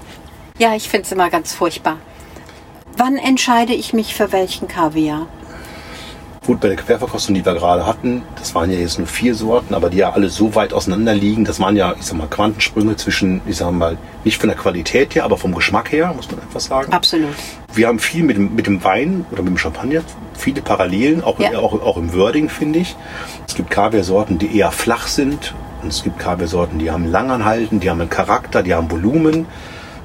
[0.57, 1.97] Ja, ich finde es immer ganz furchtbar.
[2.97, 5.27] Wann entscheide ich mich für welchen Kaviar?
[6.45, 9.73] Gut, bei der Querverkostung, die wir gerade hatten, das waren ja jetzt nur vier Sorten,
[9.73, 12.95] aber die ja alle so weit auseinander liegen, das waren ja, ich sag mal, Quantensprünge
[12.97, 16.39] zwischen, ich sag mal, nicht von der Qualität her, aber vom Geschmack her, muss man
[16.41, 16.93] einfach sagen.
[16.93, 17.29] Absolut.
[17.73, 20.01] Wir haben viel mit dem, mit dem Wein oder mit dem Champagner,
[20.37, 21.57] viele Parallelen, auch, Ja.
[21.57, 22.95] auch, auch im Wording, finde ich.
[23.47, 27.89] Es gibt Kaviarsorten, die eher flach sind, Und es gibt Kaviarsorten, die haben Langanhalten, die
[27.91, 29.45] haben einen Charakter, die haben Volumen.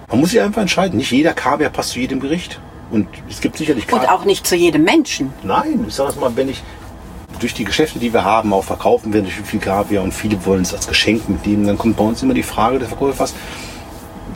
[0.09, 0.99] Man muss sich einfach entscheiden.
[0.99, 2.61] Nicht jeder Kaviar passt zu jedem Gericht.
[2.91, 5.33] Und es gibt sicherlich Und auch nicht zu jedem Menschen.
[5.43, 6.63] Nein, ich sage es mal, wenn ich
[7.39, 10.63] durch die Geschäfte, die wir haben, auch verkaufen wir natürlich viel Kaviar und viele wollen
[10.63, 13.35] es als Geschenk mitnehmen, dann kommt bei uns immer die Frage des Verkäufers,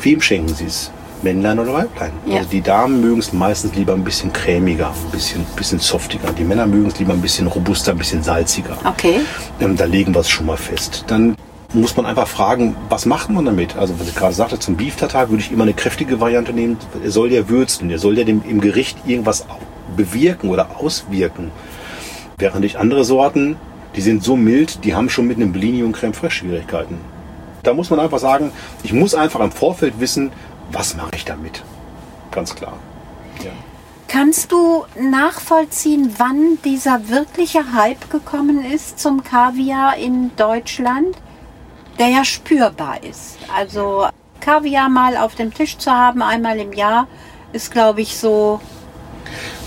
[0.01, 0.90] wem schenken Sie es?
[1.23, 2.12] Männlein oder Weiblein?
[2.27, 2.38] Ja.
[2.38, 6.31] Also die Damen mögen es meistens lieber ein bisschen cremiger, ein bisschen, bisschen softiger.
[6.33, 8.77] Die Männer mögen es lieber ein bisschen robuster, ein bisschen salziger.
[8.85, 9.21] Okay.
[9.59, 11.05] Ähm, da legen wir es schon mal fest.
[11.07, 11.35] Dann
[11.75, 13.77] muss man einfach fragen, was macht man damit?
[13.77, 16.77] Also was ich gerade sagte, zum Beef Tartar würde ich immer eine kräftige Variante nehmen.
[17.03, 19.45] Er soll ja würzen, er soll ja dem, im Gericht irgendwas
[19.97, 21.51] bewirken oder auswirken.
[22.39, 23.57] Während ich andere Sorten,
[23.97, 26.99] die sind so mild, die haben schon mit einem Blini und Creme Fraiche Schwierigkeiten.
[27.63, 30.33] Da muss man einfach sagen, ich muss einfach im Vorfeld wissen,
[30.73, 31.63] was mache ich damit.
[32.31, 32.75] Ganz klar.
[33.43, 33.51] Ja.
[34.09, 41.17] Kannst du nachvollziehen, wann dieser wirkliche Hype gekommen ist zum Kaviar in Deutschland,
[41.98, 43.38] der ja spürbar ist?
[43.54, 44.07] Also
[44.40, 47.07] Kaviar mal auf dem Tisch zu haben, einmal im Jahr,
[47.52, 48.61] ist, glaube ich, so.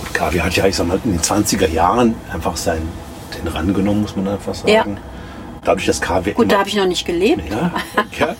[0.01, 2.87] Gut, Kaviar hat ja, ich sag mal, in den 20er Jahren einfach seinen
[3.37, 4.71] den Rang genommen, muss man einfach sagen.
[4.71, 4.85] Ja.
[5.63, 7.43] Dadurch, dass Kaviar Gut, da habe ich noch nicht gelebt.
[7.49, 7.71] Ja,
[8.19, 8.35] ja,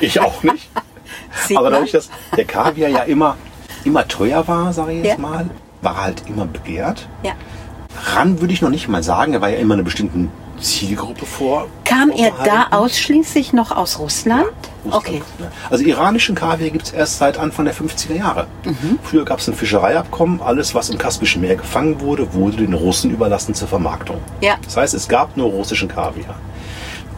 [0.00, 0.68] ich auch nicht.
[1.54, 3.36] Aber dadurch, dass der Kaviar ja immer,
[3.84, 5.18] immer teuer war, sage ich jetzt Ja.
[5.18, 5.48] mal,
[5.82, 7.08] war halt immer begehrt.
[7.22, 7.32] Ja.
[8.04, 10.30] Ran würde ich noch nicht mal sagen, er war ja immer einer bestimmten
[10.60, 11.68] Zielgruppe vor.
[11.84, 14.44] Kam er da ausschließlich noch aus Russland?
[14.84, 15.22] Russland, Okay.
[15.70, 18.46] Also iranischen Kaviar gibt es erst seit Anfang der 50er Jahre.
[18.64, 18.98] Mhm.
[19.02, 23.10] Früher gab es ein Fischereiabkommen, alles was im Kaspischen Meer gefangen wurde, wurde den Russen
[23.10, 24.18] überlassen zur Vermarktung.
[24.40, 24.54] Ja.
[24.64, 26.34] Das heißt, es gab nur russischen Kaviar.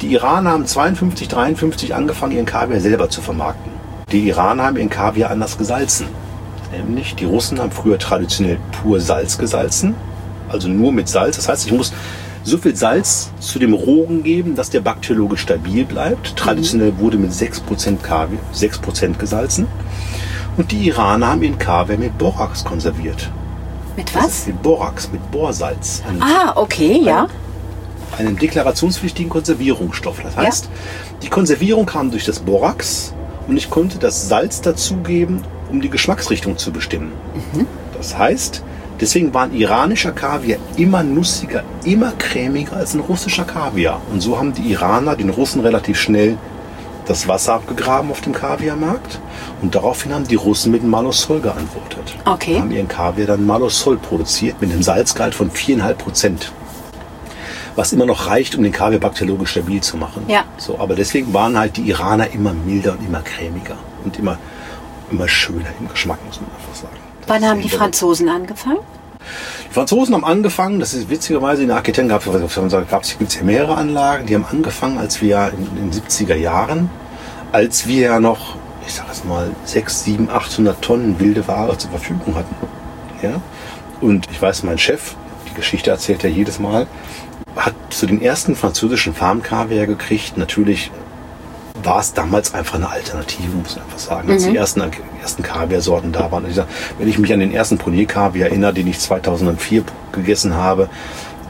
[0.01, 3.73] Die Iraner haben 52, 53 angefangen, ihren Kaviar selber zu vermarkten.
[4.11, 6.07] Die Iraner haben ihren Kaviar anders gesalzen.
[6.73, 9.95] Nämlich, die Russen haben früher traditionell pur Salz gesalzen,
[10.51, 11.37] also nur mit Salz.
[11.37, 11.93] Das heißt, ich muss
[12.43, 16.37] so viel Salz zu dem Rogen geben, dass der bakteriologisch stabil bleibt.
[16.37, 19.67] Traditionell wurde mit 6% Kaviar, 6% gesalzen.
[20.57, 23.31] Und die Iraner haben ihren Kaviar mit Borax konserviert.
[23.97, 24.47] Mit was?
[24.47, 26.03] mit Borax, mit Borsalz.
[26.09, 27.27] Ein Ah, okay, ja.
[28.19, 30.21] einem deklarationspflichtigen Konservierungsstoff.
[30.23, 30.69] Das heißt,
[31.23, 33.13] die Konservierung kam durch das Borax
[33.47, 37.13] und ich konnte das Salz dazugeben, um die Geschmacksrichtung zu bestimmen.
[37.97, 38.63] Das heißt,
[39.01, 44.01] deswegen war ein iranischer Kaviar immer nussiger, immer cremiger als ein russischer Kaviar.
[44.13, 46.37] Und so haben die Iraner den Russen relativ schnell
[47.07, 49.19] das Wasser abgegraben auf dem Kaviarmarkt
[49.63, 52.17] und daraufhin haben die Russen mit Malosol geantwortet.
[52.25, 52.61] Okay.
[52.61, 56.53] Haben ihren Kaviar dann Malosol produziert mit einem Salzgehalt von 4,5 Prozent
[57.77, 60.25] was immer noch reicht, um den Kaviar bakteriologisch stabil zu machen.
[60.29, 60.45] Ja.
[60.59, 64.39] So, aber deswegen waren halt die Iraner immer milder und immer cremiger und immer,
[65.11, 67.10] immer schöner im Geschmack, muss man einfach sagen.
[67.31, 68.81] Wann haben die Franzosen angefangen?
[69.69, 73.45] Die Franzosen haben angefangen, das ist witzigerweise in der Architekten gab es gibt es ja
[73.45, 76.91] mehrere Anlagen, die haben angefangen, als wir in den 70er Jahren,
[77.53, 81.91] als wir ja noch, ich sag es mal, 6, 7, 800 Tonnen wilde Ware zur
[81.91, 82.57] Verfügung hatten.
[83.23, 83.41] Ja?
[84.01, 85.15] Und ich weiß, mein Chef,
[85.49, 86.89] die Geschichte erzählt er jedes Mal,
[87.55, 90.37] hat zu den ersten französischen Farmkaviar gekriegt.
[90.37, 90.91] Natürlich
[91.85, 94.31] war es damals einfach eine Alternative, muss man einfach sagen.
[94.31, 94.83] Als die ersten,
[95.21, 96.49] ersten Kaviarsorten da waren.
[96.49, 96.67] Ich sag,
[96.99, 100.89] wenn ich mich an den ersten Prunier-Kaviar erinnere, den ich 2004 gegessen habe,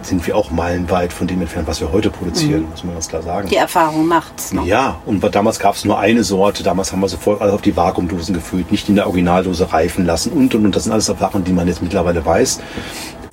[0.02, 3.22] sind wir auch meilenweit von dem entfernt, was wir heute produzieren, muss man ganz klar
[3.22, 3.48] sagen.
[3.48, 4.52] Die Erfahrung macht's.
[4.52, 4.62] Ne?
[4.64, 6.62] Ja, und damals gab es nur eine Sorte.
[6.62, 10.32] Damals haben wir sofort alles auf die Vakuumdosen gefüllt, nicht in der Originaldose reifen lassen
[10.32, 10.76] und und und.
[10.76, 12.60] Das sind alles Sachen, die man jetzt mittlerweile weiß.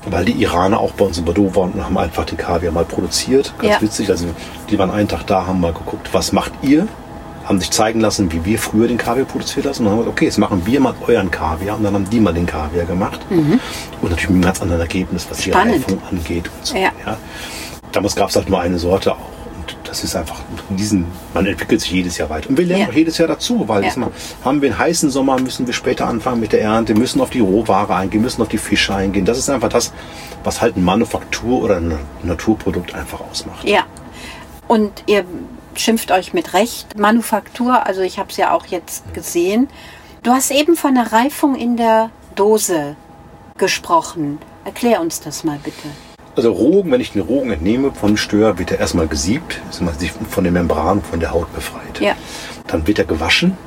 [0.10, 2.86] Weil die Iraner auch bei uns in Bordeaux waren und haben einfach den Kaviar mal
[2.86, 3.54] produziert.
[3.60, 3.82] Ganz Ja.
[3.82, 4.10] witzig.
[4.10, 4.28] Also
[4.70, 6.88] die waren einen Tag da, haben mal geguckt, was macht ihr?
[7.46, 9.84] Haben sich zeigen lassen, wie wir früher den Kaviar produziert lassen.
[9.84, 11.78] Und dann haben gesagt, okay, jetzt machen wir mal euren Kaviar.
[11.78, 13.20] Und dann haben die mal den Kaviar gemacht.
[13.30, 13.60] Und
[14.04, 15.54] natürlich mit einem ganz anderen Ergebnis, was die Mhm.
[15.54, 15.86] Spannend.
[15.86, 16.50] Reifung angeht.
[16.58, 16.90] Und so, Ja.
[17.06, 17.18] ja.
[17.92, 19.18] Damals gab es halt nur eine Sorte auch.
[19.88, 22.50] Das ist einfach, diesen, man entwickelt sich jedes Jahr weiter.
[22.50, 22.90] Und wir lernen Ja.
[22.90, 23.92] auch jedes Jahr dazu, weil Ja.
[23.96, 24.12] mal,
[24.44, 27.40] haben wir einen heißen Sommer, müssen wir später anfangen mit der Ernte, müssen auf die
[27.40, 29.24] Rohware eingehen, müssen auf die Fische eingehen.
[29.26, 29.94] Das ist einfach das,
[30.44, 33.68] was halt ein Manufaktur oder ein Naturprodukt einfach ausmacht.
[33.68, 33.86] Ja.
[34.68, 35.24] Und ihr
[35.76, 36.98] schimpft euch mit Recht.
[37.00, 39.70] Manufaktur, also ich habe es ja auch jetzt gesehen.
[40.24, 42.96] Du hast eben von der Reifung in der Dose
[43.58, 44.40] gesprochen.
[44.66, 45.88] Erklär uns das mal bitte.
[46.38, 49.98] Also Rogen, wenn ich den Rogen entnehme von Stör, wird er erstmal gesiebt, ist man
[49.98, 52.00] sich von der Membran, von der Haut befreit.
[52.00, 52.14] Ja.
[52.68, 53.58] Dann wird er gewaschen,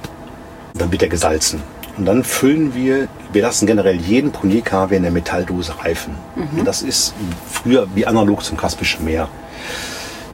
[0.74, 1.60] dann wird er gesalzen.
[1.98, 6.14] Und dann füllen wir, wir lassen generell jeden Prunier-Kaviar in der Metalldose reifen.
[6.56, 7.12] Und das ist
[7.50, 9.28] früher wie analog zum Kaspischen Meer.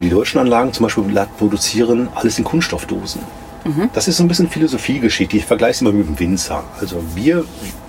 [0.02, 1.04] Die deutschen Anlagen zum Beispiel
[1.38, 3.22] produzieren alles in Kunststoffdosen.
[3.94, 5.38] Das ist so ein bisschen Philosophiegeschichte.
[5.38, 6.62] Ich vergleiche es immer mit dem Winzer.
[6.80, 7.44] Also wir,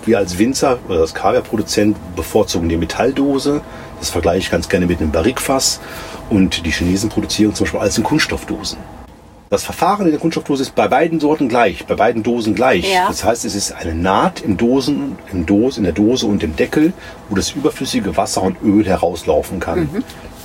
[0.06, 3.62] wir als Winzer oder als Kaviarproduzent bevorzugen die Metalldose,
[4.00, 5.80] Das vergleiche ich ganz gerne mit einem Barrikfass.
[6.30, 8.78] Und die Chinesen produzieren zum Beispiel alles in Kunststoffdosen.
[9.50, 12.94] Das Verfahren in der Kunststoffdose ist bei beiden Sorten gleich, bei beiden Dosen gleich.
[12.94, 13.08] Ja.
[13.08, 16.58] Das heißt, es ist eine Naht im Dosen, im Dose, in der Dose und im
[16.58, 16.92] Deckel,
[17.30, 19.90] wo das überflüssige Wasser und Öl herauslaufen kann.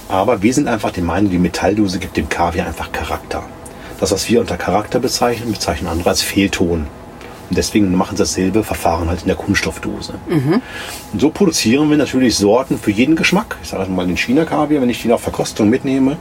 [0.08, 3.42] Aber wir sind einfach der Meinung, die Metalldose gibt dem Kaviar einfach Charakter.
[3.98, 6.86] Das, was wir unter Charakter bezeichnen, bezeichnen andere als Fehlton.
[7.50, 10.14] Und deswegen machen sie dasselbe Verfahren halt in der Kunststoffdose.
[10.28, 13.56] Und so produzieren wir natürlich Sorten für jeden Geschmack.
[13.62, 16.16] Ich sage mal den China-Kaviar, wenn ich den auf Verkostung mitnehme,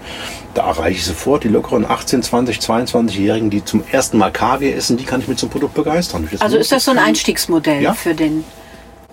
[0.53, 4.97] da erreiche ich sofort die lockeren 18, 20, 22-Jährigen, die zum ersten Mal Kaviar essen,
[4.97, 6.27] die kann ich mit zum Produkt begeistern.
[6.29, 7.93] Das Also ist das so ein Einstiegsmodell Ja.
[7.93, 8.43] für den.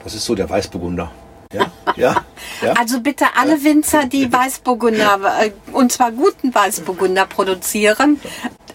[0.02, 1.10] Das ist so der Weißburgunder.
[1.52, 1.66] Ja,
[1.96, 2.16] ja,
[2.62, 2.72] ja.
[2.74, 8.20] Also bitte alle Winzer, die Weißburgunder, äh, und zwar guten Weißburgunder produzieren.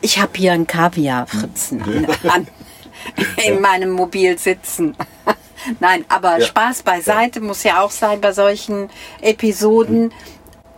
[0.02, 1.84] Ich habe hier einen Kaviar-Fritzen
[2.28, 2.48] an,
[3.46, 4.96] in meinem Mobil sitzen.
[5.80, 6.46] Nein, aber Ja.
[6.46, 8.90] Spaß beiseite muss ja auch sein bei solchen
[9.22, 10.14] Episoden.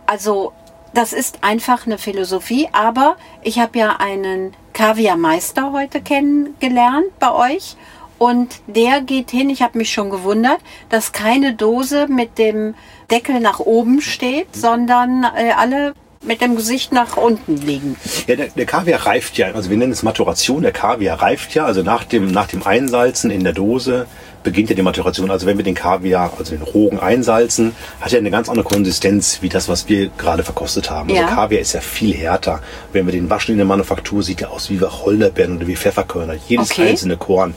[0.06, 0.52] Also
[0.94, 7.76] das ist einfach eine Philosophie, aber ich habe ja einen Kaviarmeister heute kennengelernt bei euch
[8.18, 10.58] und der geht hin, ich habe mich schon gewundert,
[10.88, 12.74] dass keine Dose mit dem
[13.10, 17.96] Deckel nach oben steht, sondern äh, alle mit dem Gesicht nach unten liegen.
[18.26, 21.64] Ja, der, der Kaviar reift ja, also wir nennen es Maturation, der Kaviar reift ja,
[21.64, 24.06] also nach dem, nach dem Einsalzen in der Dose
[24.46, 25.28] beginnt ja die Maturation.
[25.30, 29.38] Also wenn wir den Kaviar, also den Rogen einsalzen, hat er eine ganz andere Konsistenz
[29.42, 31.08] wie das, was wir gerade verkostet haben.
[31.10, 31.24] Ja.
[31.24, 32.62] Also Kaviar ist ja viel härter.
[32.92, 36.36] Wenn wir den waschen in der Manufaktur, sieht er aus wie Wacholderbeeren oder wie Pfefferkörner.
[36.46, 36.90] Jedes Okay.
[36.90, 37.54] einzelne Korn.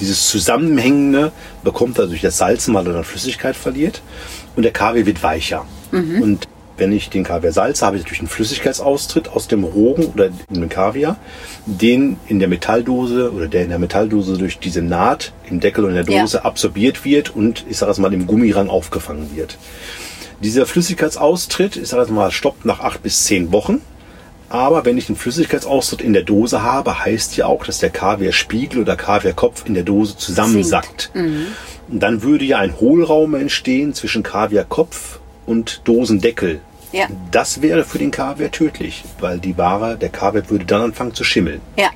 [0.00, 1.30] Dieses Zusammenhängende
[1.62, 4.02] bekommt er durch das Salzen, weil er dann Flüssigkeit verliert.
[4.56, 5.64] Und der Kaviar wird weicher.
[5.92, 6.48] Und
[6.82, 10.68] wenn ich den Kaviar salze, habe ich natürlich einen Flüssigkeitsaustritt aus dem Rogen oder dem
[10.68, 11.16] Kaviar,
[11.64, 15.90] den in der Metalldose oder der in der Metalldose durch diese Naht im Deckel und
[15.90, 16.22] in der Ja.
[16.22, 19.58] Dose absorbiert wird und ich sage es mal im Gummirang aufgefangen wird.
[20.42, 23.80] Dieser Flüssigkeitsaustritt, ich sage es mal, stoppt nach acht bis zehn Wochen.
[24.48, 28.80] Aber wenn ich einen Flüssigkeitsaustritt in der Dose habe, heißt ja auch, dass der Kaviarspiegel
[28.80, 31.12] oder Kaviarkopf in der Dose zusammensackt.
[31.14, 36.60] Und dann würde ja ein Hohlraum entstehen zwischen Kaviarkopf und Dosendeckel.
[36.92, 37.06] Ja.
[37.30, 41.24] Das wäre für den Kaviar tödlich, weil die Ware, der Kaviar würde dann anfangen zu
[41.24, 41.60] schimmeln.
[41.76, 41.90] Ja,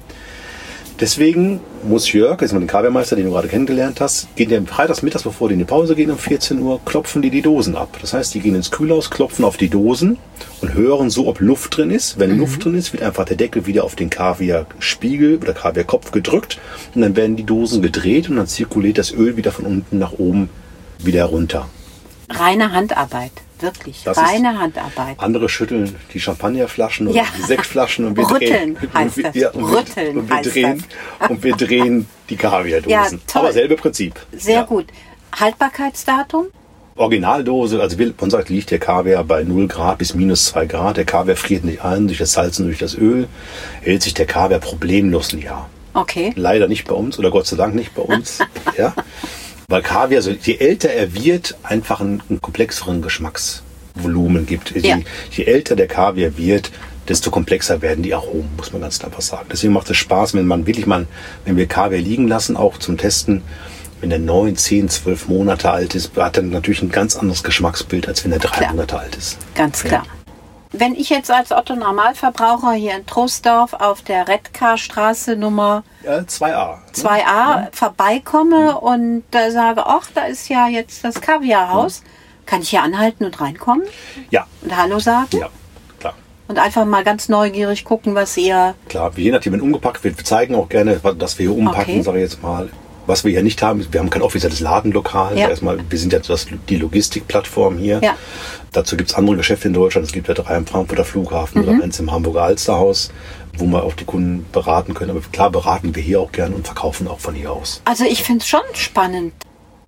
[0.98, 5.02] Deswegen muss Jörg, jetzt mal den Kaviarmeister, den du gerade kennengelernt hast, gehen die freitags
[5.02, 7.98] mittags, bevor die in die Pause gehen, um 14 Uhr, klopfen die die Dosen ab.
[8.00, 10.16] Das heißt, die gehen ins Kühlhaus, klopfen auf die Dosen
[10.62, 12.18] und hören so, ob Luft drin ist.
[12.18, 16.58] Wenn Luft drin ist, wird einfach der Deckel wieder auf den Kaviarspiegel oder Kaviarkopf gedrückt
[16.94, 20.12] und dann werden die Dosen gedreht und dann zirkuliert das Öl wieder von unten nach
[20.12, 20.48] oben
[20.98, 21.68] wieder runter.
[22.30, 23.32] reine Handarbeit.
[23.60, 25.18] Wirklich, Das ist- reine Handarbeit.
[25.18, 27.24] Andere schütteln die Champagnerflaschen oder Ja.
[27.38, 28.90] die Sektflaschen und wir Rütteln drehen.
[28.94, 29.34] heißt und wir, das.
[29.36, 30.84] Ja, und Rütteln und wir heißt drehen,
[31.28, 32.90] und wir drehen die Kaviardosen.
[32.90, 33.42] Ja, toll.
[33.42, 34.14] Aber selbe Prinzip.
[34.36, 34.62] Sehr Ja.
[34.64, 34.86] gut.
[35.38, 36.46] Haltbarkeitsdatum?
[36.96, 40.96] Originaldose, also man sagt, liegt der Kaviar bei 0 Grad bis minus 2 Grad.
[40.96, 43.28] Der Kaviar friert nicht ein durch das Salzen, durch das Öl.
[43.82, 45.68] Hält sich der Kaviar problemlos ein Jahr.
[45.92, 46.32] Okay.
[46.36, 48.38] Leider nicht bei uns oder Gott sei Dank nicht bei uns.
[48.78, 48.94] ja.
[49.68, 54.70] Weil Kaviar, so, je älter er wird, einfach einen, einen komplexeren Geschmacksvolumen gibt.
[54.70, 54.98] Je, Ja.
[55.30, 56.70] je älter der Kaviar wird,
[57.08, 59.46] desto komplexer werden die Aromen, muss man ganz einfach sagen.
[59.52, 61.06] Deswegen macht es Spaß, wenn man wirklich mal,
[61.44, 63.42] wenn wir Kaviar liegen lassen, auch zum Testen,
[64.00, 68.06] wenn der 9, 10, 12 Monate alt ist, hat er natürlich ein ganz anderes Geschmacksbild,
[68.08, 68.72] als wenn er drei Klar.
[68.72, 69.38] Monate alt ist.
[69.54, 70.04] Ganz klar.
[70.72, 76.78] Wenn ich jetzt als Otto Normalverbraucher hier in Trostdorf auf der Redcar-Straße Nummer Ja, 2a.
[76.94, 82.02] 2a vorbeikomme und äh, sage, ach, da ist ja jetzt das Kaviarhaus,
[82.46, 83.84] kann ich hier anhalten und reinkommen
[84.30, 85.48] Ja, und Hallo sagen ja,
[86.00, 86.14] klar.
[86.48, 88.74] und einfach mal ganz neugierig gucken, was ihr.
[88.88, 92.02] Klar, je nachdem, wenn umgepackt wird, wir zeigen auch gerne, dass wir hier umpacken, Okay.
[92.02, 92.68] sage ich jetzt mal.
[93.06, 95.38] Was wir hier nicht haben, wir haben kein offizielles Ladenlokal.
[95.38, 95.48] Ja.
[95.48, 98.00] Erstmal, wir sind ja das, die Logistikplattform hier.
[98.02, 98.14] Ja.
[98.72, 100.06] Dazu gibt es andere Geschäfte in Deutschland.
[100.06, 101.68] Es gibt ja drei am Frankfurter Flughafen Mhm.
[101.68, 103.10] oder eins im Hamburger Alsterhaus,
[103.56, 105.10] wo wir auch die Kunden beraten können.
[105.12, 107.80] Aber klar beraten wir hier auch gerne und verkaufen auch von hier aus.
[107.84, 109.32] Also ich finde es schon spannend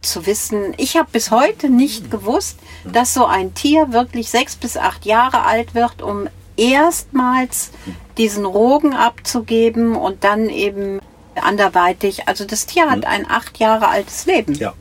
[0.01, 0.75] zu wissen.
[0.77, 5.45] Ich habe bis heute nicht gewusst, dass so ein Tier wirklich sechs bis acht Jahre
[5.45, 7.71] alt wird, um erstmals
[8.17, 11.01] diesen Rogen abzugeben und dann eben
[11.43, 12.29] anderweitig.
[12.29, 14.55] Also das Tier hat ein acht Jahre altes Leben.
[14.55, 14.75] Ja.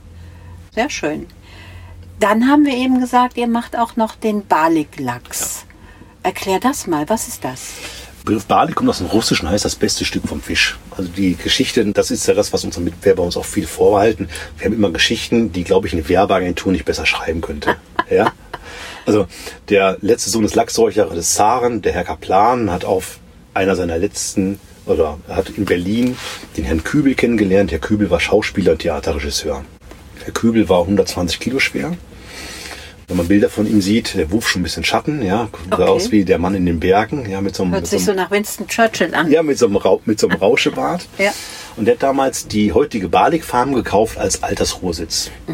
[0.74, 1.28] Sehr schön.
[2.20, 5.66] Dann haben wir eben gesagt, ihr macht auch noch den Balik-Lachs.
[6.24, 7.74] Erklär das mal, was ist das?
[8.26, 10.78] Begriff Bali kommt aus dem Russischen, heißt das beste Stück vom Fisch.
[10.92, 14.28] Also die Geschichte, das ist ja das, was unsere Mitbewerber uns auch viel vorbehalten.
[14.58, 17.78] Wir haben immer Geschichten, die, glaube ich, eine Werbeagentur nicht besser schreiben könnte.
[18.10, 18.34] ja?
[19.06, 19.28] Also
[19.70, 23.20] der letzte Sohn des Lachsräuchers des Zaren, der Herr Kaplan, hat auf
[23.54, 26.18] einer seiner letzten, oder er hat in Berlin
[26.56, 27.72] den Herrn Kübel kennengelernt.
[27.72, 29.64] Herr Kübel war Schauspieler und Theaterregisseur.
[30.24, 31.96] Herr Kübel war 120 Kilo schwer
[33.08, 35.84] Wenn man Bilder von ihm sieht, der Wurf schon ein bisschen Schatten, ja, sah Okay.
[35.84, 38.12] aus wie der Mann in den Bergen, ja, mit so einem, Hört so sich so
[38.12, 39.32] einem nach Winston Churchill an.
[39.32, 41.08] ja, mit so einem, Rau mit so einem Rauschebart.
[41.18, 41.32] Ja.
[41.78, 45.30] Und der hat damals die heutige Balik Farm gekauft als Altersruhesitz.
[45.48, 45.54] Er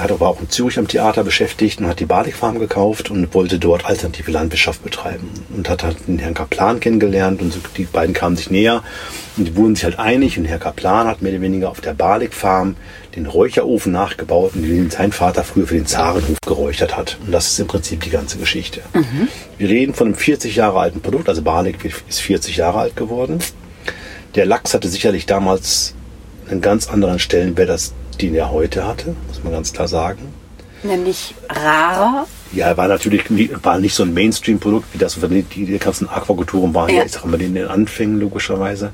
[0.00, 3.34] hat aber auch in Zürich am Theater beschäftigt und hat die Balik Farm gekauft und
[3.34, 5.30] wollte dort alternative Landwirtschaft betreiben.
[5.54, 8.82] Und hat halt den Herrn Kaplan kennengelernt und so, die beiden kamen sich näher
[9.36, 11.94] und die wurden sich halt einig und Herr Kaplan hat mehr oder weniger auf der
[11.94, 12.76] Balik Farm
[13.16, 17.18] den Räucherofen nachgebaut, in den sein Vater früher für den Zarenhof geräuchert hat.
[17.24, 18.80] Und das ist im Prinzip die ganze Geschichte.
[19.58, 23.40] Wir reden von einem 40 Jahre alten Produkt, also Balik ist 40 Jahre alt geworden.
[24.34, 25.94] Der Lachs hatte sicherlich damals
[26.50, 30.32] einen ganz anderen Stellenwert, als den er heute hatte, muss man ganz klar sagen.
[30.82, 32.26] Nämlich rarer.
[32.52, 33.24] Ja, er war natürlich
[33.64, 36.96] war nicht so ein Mainstream-Produkt, wie das die, die ganzen Aquakulturen waren, Ja.
[36.96, 37.04] ja.
[37.04, 38.90] ich sag mal, in den Anfängen logischerweise.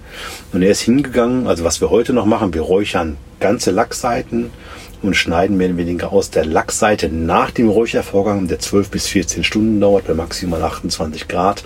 [0.52, 4.50] Und er ist hingegangen, also was wir heute noch machen, wir räuchern ganze Lachsseiten
[5.02, 9.42] und schneiden mehr oder weniger aus der Lachsseite nach dem Räuchervorgang, der 12 bis 14
[9.44, 11.64] Stunden dauert, bei maximal 28 Grad,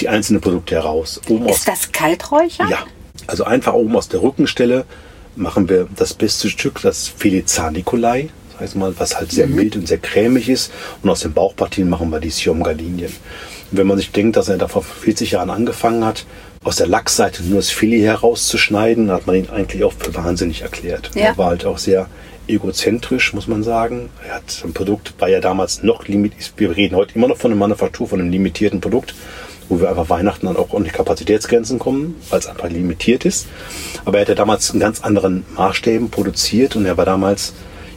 [0.00, 1.20] die einzelnen Produkte heraus.
[1.28, 2.68] Oben Ist das Kalträucher?
[2.68, 2.78] ja,
[3.26, 4.86] also einfach oben aus der Rückenstelle
[5.38, 9.76] machen wir das beste Stück, das Filet Nicolai, das heißt mal, was halt sehr mild
[9.76, 10.72] und sehr cremig ist.
[11.02, 13.12] Und aus den Bauchpartien machen wir die Siomgalinien.
[13.70, 16.26] Und wenn man sich denkt, dass er da vor 40 Jahren angefangen hat,
[16.64, 21.10] aus der Lachsseite nur das Filet herauszuschneiden, hat man ihn eigentlich auch für wahnsinnig erklärt.
[21.14, 21.26] Ja.
[21.26, 22.08] Er war halt auch sehr
[22.48, 24.10] egozentrisch, muss man sagen.
[24.26, 26.52] Er hat sein Produkt war ja damals noch limitiert.
[26.56, 29.14] Wir reden heute immer noch von einer Manufaktur, von einem limitierten Produkt,
[29.68, 33.46] wo wir einfach Weihnachten dann auch an die Kapazitätsgrenzen kommen, weil es einfach limitiert ist.
[34.04, 37.52] Aber er hat ja damals in ganz anderen Maßstäben produziert und er war damals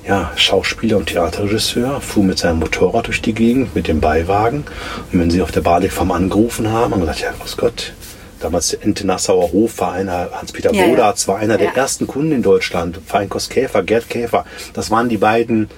[0.06, 4.64] ja, Schauspieler und Theaterregisseur, fuhr mit seinem Motorrad durch die Gegend mit dem Beiwagen.
[5.12, 7.94] Und wenn sie auf der Badefarm angerufen haben, haben gesagt, ja, grüß Gott,
[8.40, 10.88] damals der Ente Nassauer Hof war einer, Hans-Peter ja.
[10.88, 11.60] Bodatz war einer Ja.
[11.72, 14.46] der ersten Kunden in Deutschland, Feinkost Käfer, Gerd Käfer.
[14.74, 15.70] Das waren die beiden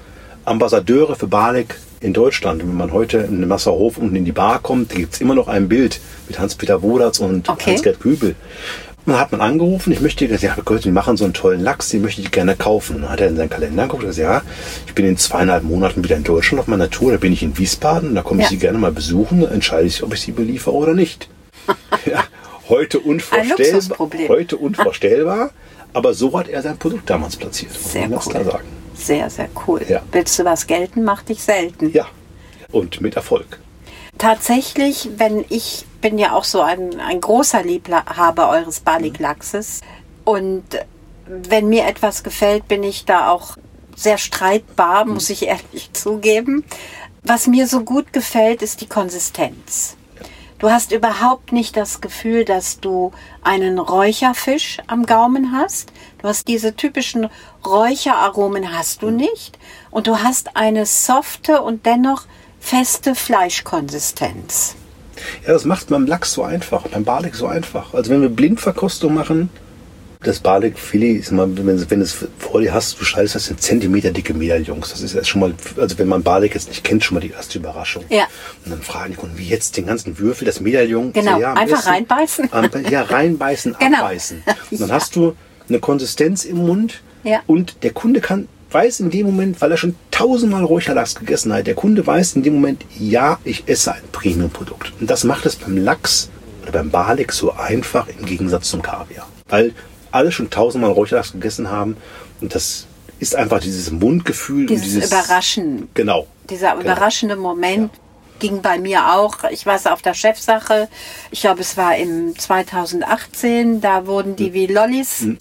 [0.46, 2.62] Ambassadeure für Balek in Deutschland.
[2.62, 5.36] Wenn man heute in den Nassauer Hof unten in die Bar kommt, gibt es immer
[5.36, 7.72] noch ein Bild mit Hans-Peter Bodatz und Okay.
[7.72, 8.36] Hans-Gerd Kübel.
[9.06, 11.60] Und dann hat man angerufen, ich möchte, gesagt, ja, Gott, die machen so einen tollen
[11.60, 12.96] Lachs, den möchte ich gerne kaufen.
[12.98, 14.52] Und dann hat er in seinen Kalender geguckt und gesagt, ja,
[14.88, 17.58] ich bin in zweieinhalb Monaten wieder in Deutschland auf meiner Tour, da bin ich in
[17.58, 18.50] Wiesbaden, da komme ich Ja.
[18.52, 21.28] Sie gerne mal besuchen, dann entscheide ich, ob ich Sie beliefere oder nicht.
[22.06, 22.24] ja,
[22.70, 23.98] heute unvorstellbar.
[24.30, 25.52] Heute unvorstellbar,
[25.94, 28.32] aber so hat er sein Produkt damals platziert, muss Sehr man ganz cool.
[28.32, 28.68] klar sagen.
[28.96, 29.82] Sehr, sehr cool.
[29.88, 30.02] Ja.
[30.12, 31.92] Willst du was gelten, mach dich selten.
[31.92, 32.08] Ja,
[32.72, 33.60] und mit Erfolg.
[34.18, 39.82] Tatsächlich, wenn ich bin ja auch so ein, ein großer Liebhaber eures Balik-Lachses
[40.24, 40.64] und
[41.26, 43.58] wenn mir etwas gefällt, bin ich da auch
[43.96, 46.64] sehr streitbar, muss ich ehrlich zugeben.
[47.24, 49.96] Was mir so gut gefällt, ist die Konsistenz.
[50.60, 53.12] Du hast überhaupt nicht das Gefühl, dass du
[53.42, 55.92] einen Räucherfisch am Gaumen hast.
[56.22, 57.30] Du hast diese typischen
[57.66, 59.60] Räucheraromen hast du nicht.
[59.92, 62.24] Und du hast eine softe und dennoch
[62.60, 64.76] feste Fleischkonsistenz.
[65.46, 67.94] Ja, das macht beim Lachs so einfach, beim Barlik so einfach.
[67.94, 69.50] Also wenn wir Blindverkostung machen,
[70.24, 73.50] das Barlik Filet ist mal, wenn, wenn du es vor dir hast, du schneidest das
[73.50, 74.90] in Zentimeter dicke Medaillons.
[74.92, 77.32] Das ist erst schon mal, also wenn man Barlik jetzt nicht kennt, schon mal die
[77.32, 78.04] erste Überraschung.
[78.10, 78.26] Ja.
[78.66, 81.14] Und dann fragen die Kunden, wie jetzt den ganzen Würfel, das Medaillon?
[81.14, 82.50] Genau, so, am einfach reinbeißen.
[82.52, 83.98] am- Ja, reinbeißen, Genau.
[84.00, 84.44] abbeißen.
[84.72, 84.96] Und dann Ja.
[84.96, 85.36] hast du
[85.70, 87.42] eine Konsistenz im Mund Ja.
[87.48, 91.68] und der Kunde kann weiß in dem Moment, weil er schon tausendmal Räucherlachs gegessen hat,
[91.68, 94.94] der Kunde weiß in dem Moment, ja, ich esse ein Premium-Produkt.
[95.00, 96.30] Und das macht es beim Lachs
[96.64, 99.28] oder beim Balik so einfach im Gegensatz zum Kaviar.
[99.48, 99.74] Weil
[100.14, 101.98] alle schon tausendmal Räucherlachs gegessen haben
[102.42, 102.88] und das
[103.20, 105.90] ist einfach dieses Mundgefühl Dieses und dieses Überraschen.
[105.94, 106.28] Genau.
[106.50, 106.82] Dieser genau.
[106.82, 107.92] überraschende Moment
[108.40, 109.46] ging bei mir auch.
[109.52, 110.90] Ich war es auf der Chefsache.
[111.32, 113.80] Ich glaube, es war im 2018.
[113.80, 115.38] Da wurden die wie Lollis Hm.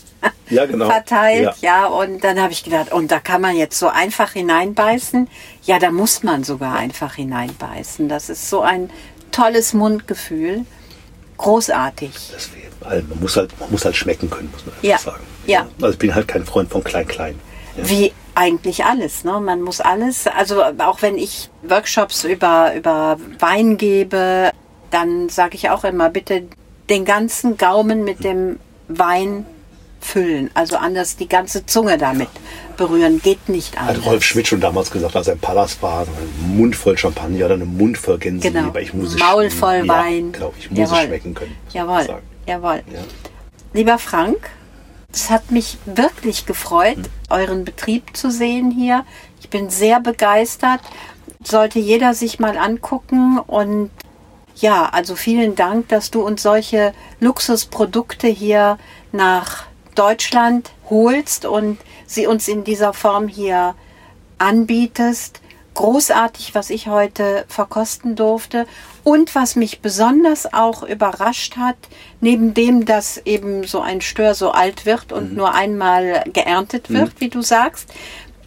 [0.50, 0.86] Ja, genau.
[0.90, 1.56] verteilt.
[1.60, 1.82] Ja.
[1.82, 1.86] Ja.
[1.86, 5.28] und dann habe ich gedacht, und da kann man jetzt so einfach hineinbeißen.
[5.64, 8.08] Ja, da muss man sogar einfach hineinbeißen.
[8.08, 8.90] Das ist so ein
[9.32, 10.64] tolles Mundgefühl.
[11.42, 12.12] Großartig.
[12.34, 12.68] Deswegen,
[13.10, 14.98] man, muss halt, man muss halt schmecken können, muss man Ja.
[14.98, 15.22] sagen.
[15.46, 15.66] Ja.
[15.80, 17.38] Also ich bin halt kein Freund von Klein-Klein.
[17.76, 17.88] Ja.
[17.88, 19.40] Wie eigentlich alles, ne?
[19.40, 24.50] Man muss alles, also auch wenn ich Workshops über, über Wein gebe,
[24.90, 26.44] dann sage ich auch immer, bitte
[26.88, 29.46] den ganzen Gaumen mit dem Wein
[30.04, 30.50] füllen.
[30.54, 32.28] Also anders die ganze Zunge damit
[32.76, 33.20] berühren.
[33.22, 34.06] Geht nicht Hat anders.
[34.06, 37.54] Rolf Schmidt schon damals gesagt, als er im Palast war, ein Mund voll Champagner oder
[37.54, 38.60] ein Mund voll Gänseleber.
[38.72, 38.78] Genau.
[38.78, 39.58] Ich muss es Maul schmecken.
[39.58, 40.32] voll ja, Wein.
[40.32, 41.06] Genau, ich muss es Jawohl.
[41.06, 41.56] schmecken können.
[41.72, 42.22] Jawohl, sagen.
[42.46, 42.82] jawohl.
[42.92, 43.00] Ja.
[43.72, 44.50] Lieber Frank,
[45.12, 46.98] es hat mich wirklich gefreut,
[47.30, 49.04] euren Betrieb zu sehen hier.
[49.40, 50.80] Ich bin sehr begeistert.
[51.44, 53.90] Sollte jeder sich mal angucken und
[54.56, 58.78] ja, also vielen Dank, dass du uns solche Luxusprodukte hier
[59.10, 59.64] nach
[59.94, 63.74] Deutschland holst und sie uns in dieser Form hier
[64.38, 65.40] anbietest.
[65.74, 68.66] großartig, was ich heute verkosten durfte.
[69.04, 71.76] Und was mich besonders auch überrascht hat,
[72.20, 77.20] neben dem, dass eben so ein Stör so alt wird und nur einmal geerntet wird,
[77.20, 77.88] wie du sagst,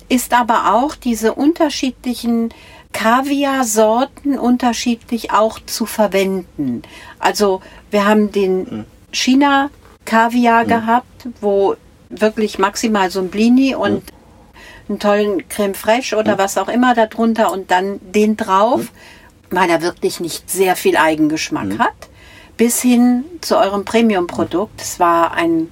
[0.08, 2.54] ist aber auch diese unterschiedlichen
[2.94, 6.84] Kaviar-Sorten unterschiedlich auch zu verwenden.
[7.20, 8.86] Also wir haben den
[10.06, 11.76] China-Kaviar gehabt, wo
[12.10, 14.04] wirklich maximal so ein Blini und
[14.88, 18.92] einen tollen Creme fraiche oder was auch immer darunter und dann den drauf,
[19.50, 21.94] weil er wirklich nicht sehr viel Eigengeschmack hat,
[22.58, 24.80] bis hin zu eurem Premium-Produkt.
[24.80, 25.70] Es war ein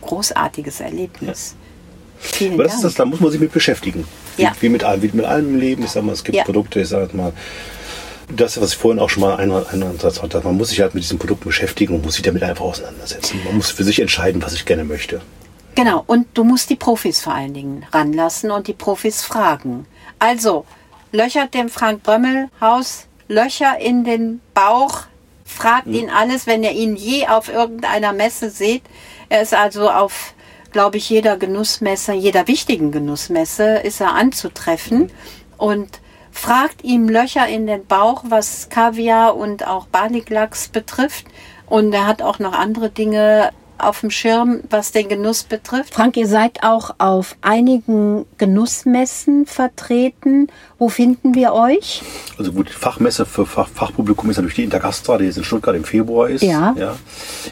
[0.00, 1.54] großartiges Erlebnis.
[2.18, 2.92] Vielen Aber das ist Dank.
[2.92, 4.04] das, da muss man sich mit beschäftigen.
[4.36, 4.52] Wie, Ja.
[4.60, 5.82] wie, mit allem, wie mit allem Leben.
[5.82, 6.44] Ich sag mal, es gibt Ja.
[6.44, 7.32] Produkte, ich sag mal,
[8.36, 10.94] das, was ich vorhin auch schon mal einen einen Ansatz hatte, man muss sich halt
[10.94, 13.40] mit diesem Produkt beschäftigen und muss sich damit einfach auseinandersetzen.
[13.44, 15.20] Man muss für sich entscheiden, was ich gerne möchte.
[15.74, 19.86] Genau, und du musst die Profis vor allen Dingen ranlassen und die Profis fragen.
[20.18, 20.66] Also,
[21.12, 25.02] löchert dem Frank Brömmel Haus Löcher in den Bauch,
[25.44, 28.82] fragt ihn alles, wenn ihr ihn je auf irgendeiner Messe seht.
[29.30, 30.34] Er ist also auf,
[30.72, 35.10] glaube ich, jeder Genussmesse, jeder wichtigen Genussmesse ist er anzutreffen
[35.56, 36.01] und
[36.32, 41.26] fragt ihm Löcher in den Bauch, was Kaviar und auch Baliklachs betrifft.
[41.66, 43.50] Und er hat auch noch andere Dinge
[43.82, 45.94] auf dem Schirm, was den Genuss betrifft.
[45.94, 50.48] Frank, ihr seid auch auf einigen Genussmessen vertreten.
[50.78, 52.02] Wo finden wir euch?
[52.38, 55.76] Also gut, die Fachmesse für Fach, Fachpublikum ist natürlich die Intergastra, die jetzt in Stuttgart
[55.76, 56.42] im Februar ist.
[56.42, 56.74] Ja.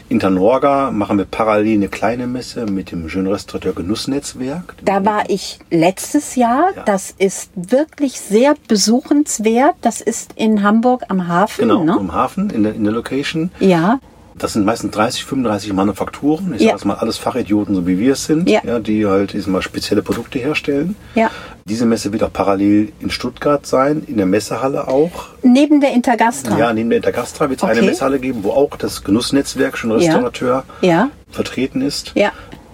[0.09, 4.75] Internorga machen wir parallel eine kleine Messe mit dem Jeune Restaurateur Genussnetzwerk.
[4.83, 6.71] Da war ich letztes Jahr.
[6.75, 6.83] Ja.
[6.83, 9.75] Das ist wirklich sehr besuchenswert.
[9.81, 11.61] Das ist in Hamburg am Hafen.
[11.61, 11.95] Genau, Ne?
[11.99, 13.51] im Hafen, in der, in der Location.
[13.59, 13.99] Ja,
[14.41, 16.55] Das sind meistens 30, 35 Manufakturen.
[16.55, 16.71] Ich Ja.
[16.75, 18.79] sage mal alles Fachidioten, so wie wir es sind, Ja.
[18.79, 20.95] die halt ich sag mal, spezielle Produkte herstellen.
[21.13, 21.29] ja.
[21.65, 25.27] Diese Messe wird auch parallel in Stuttgart sein, in der Messehalle auch.
[25.43, 26.57] Neben der Intergastra.
[26.57, 27.77] Ja, neben der Intergastra wird es Okay.
[27.77, 31.11] eine Messehalle geben, wo auch das Genussnetzwerk schon Restaurateur Ja.
[31.29, 32.13] vertreten ist.
[32.15, 32.31] Ja.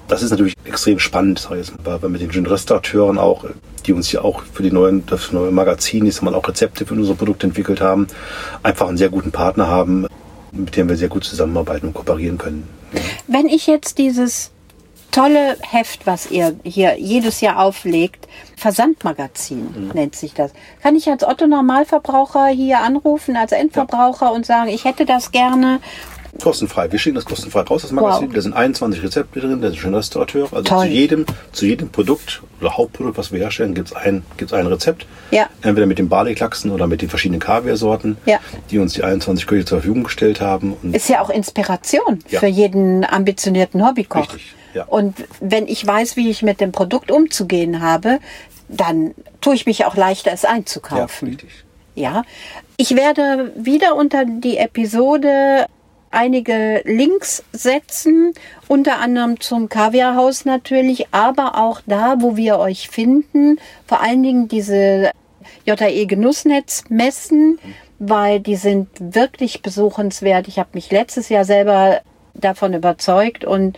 [0.07, 3.43] Das ist natürlich extrem spannend, sag ich jetzt mal, weil mit den Jeune Restaurateuren auch,
[3.85, 6.85] die uns ja auch für die neuen, das neue Magazin, ich sag mal, auch Rezepte
[6.85, 8.07] für unsere Produkte entwickelt haben,
[8.63, 10.07] einfach einen sehr guten Partner haben,
[10.57, 12.67] mit dem wir sehr gut zusammenarbeiten und kooperieren können.
[12.93, 12.99] Ja.
[13.27, 14.51] Wenn ich jetzt dieses
[15.11, 20.51] tolle Heft, was ihr hier jedes Jahr auflegt, Versandmagazin nennt sich das.
[20.83, 25.79] Kann ich als Otto Normalverbraucher hier anrufen, als Endverbraucher und sagen, ich hätte das gerne.
[26.41, 26.91] Kostenfrei.
[26.91, 28.27] Wir schicken das kostenfrei raus, das Magazin.
[28.27, 28.35] Wow.
[28.35, 30.47] Da sind 21 Rezepte drin, da ist schon Restaurateur.
[30.51, 30.85] Also Toll.
[30.87, 34.65] zu jedem, zu jedem Produkt oder Hauptprodukt, was wir herstellen, gibt es ein, gibt's ein
[34.67, 35.05] Rezept.
[35.31, 35.47] Ja.
[35.61, 38.39] Entweder mit den Barleyklachsen oder mit den verschiedenen Kaviarsorten, Ja.
[38.71, 40.73] die uns die 21 Köche zur Verfügung gestellt haben.
[40.81, 42.39] Und Ist ja auch Inspiration Ja.
[42.39, 44.21] für jeden ambitionierten Hobbykoch.
[44.33, 44.85] Richtig, ja.
[44.85, 48.19] Und wenn ich weiß, wie ich mit dem Produkt umzugehen habe,
[48.69, 51.29] dann tue ich mich auch leichter, es ja, einzukaufen.
[51.29, 51.49] richtig.
[51.95, 52.23] Ja,
[52.75, 55.65] ich werde wieder unter die Episode
[56.11, 58.33] einige Links setzen,
[58.67, 64.47] unter anderem zum Kaviarhaus natürlich, aber auch da, wo wir euch finden, vor allen Dingen
[64.47, 65.11] diese
[65.65, 67.59] JE Genussnetz messen,
[67.99, 70.47] weil die sind wirklich besuchenswert.
[70.47, 72.01] Ich habe mich letztes Jahr selber
[72.33, 73.77] davon überzeugt und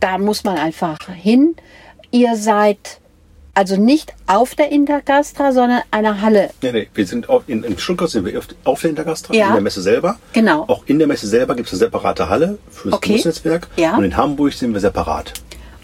[0.00, 1.56] da muss man einfach hin.
[2.10, 3.00] Ihr seid
[3.54, 7.78] also nicht auf der Intergastra, sondern einer Halle Nee, nee, wir sind auf, in, in
[7.78, 9.46] Stuttgart sind wir auf, der Intergastra, Ja.
[9.48, 10.16] in der Messe selber.
[10.32, 10.64] Genau.
[10.66, 13.10] Auch in der Messe selber gibt es eine separate Halle für das Okay.
[13.12, 13.68] Genussnetzwerk.
[13.76, 13.96] Ja.
[13.96, 15.32] Und in Hamburg sind wir separat.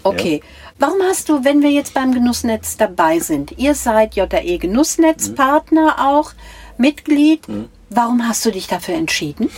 [0.03, 0.41] Okay.
[0.79, 6.31] Warum hast du, wenn wir jetzt beim Genussnetz dabei sind, ihr seid JE Genussnetzpartner auch,
[6.77, 7.41] Mitglied,
[7.89, 9.49] warum hast du dich dafür entschieden?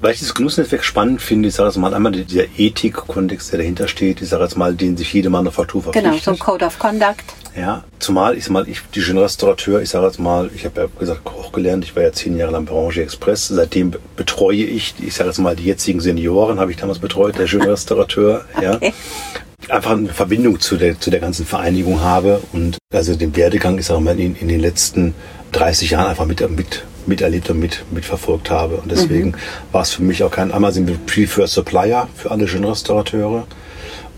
[0.00, 3.88] Weil ich dieses Genussnetzwerk spannend finde, ich sage jetzt mal einmal dieser Ethik-Kontext, der dahinter
[3.88, 6.12] steht, ich sage jetzt mal, den sich jede Manufaktur verpflichtet.
[6.12, 7.24] Genau, so ein Code of Conduct.
[7.56, 10.86] Ja, zumal ich mal, ich, die Jeune Restaurateur, ich sage jetzt mal, ich habe ja
[11.00, 14.62] gesagt, Koch gelernt, ich war ja zehn Jahre lang bei Orange Express, seitdem be- betreue
[14.62, 18.44] ich, ich sage jetzt mal, die jetzigen Senioren habe ich damals betreut, der Jeune Restaurateur,
[18.62, 18.76] ja.
[18.76, 18.92] Okay.
[19.68, 23.86] Einfach eine Verbindung zu der, zu der ganzen Vereinigung habe und also den Werdegang, ich
[23.86, 25.14] sage mal, in, in den letzten
[25.52, 28.76] 30 Jahren einfach mit, mit, miterlebt und mit, mitverfolgt habe.
[28.76, 29.34] Und deswegen
[29.72, 33.46] war es für mich auch kein, einmal sind wir Preferred Supplier für alle Jeune Restaurateure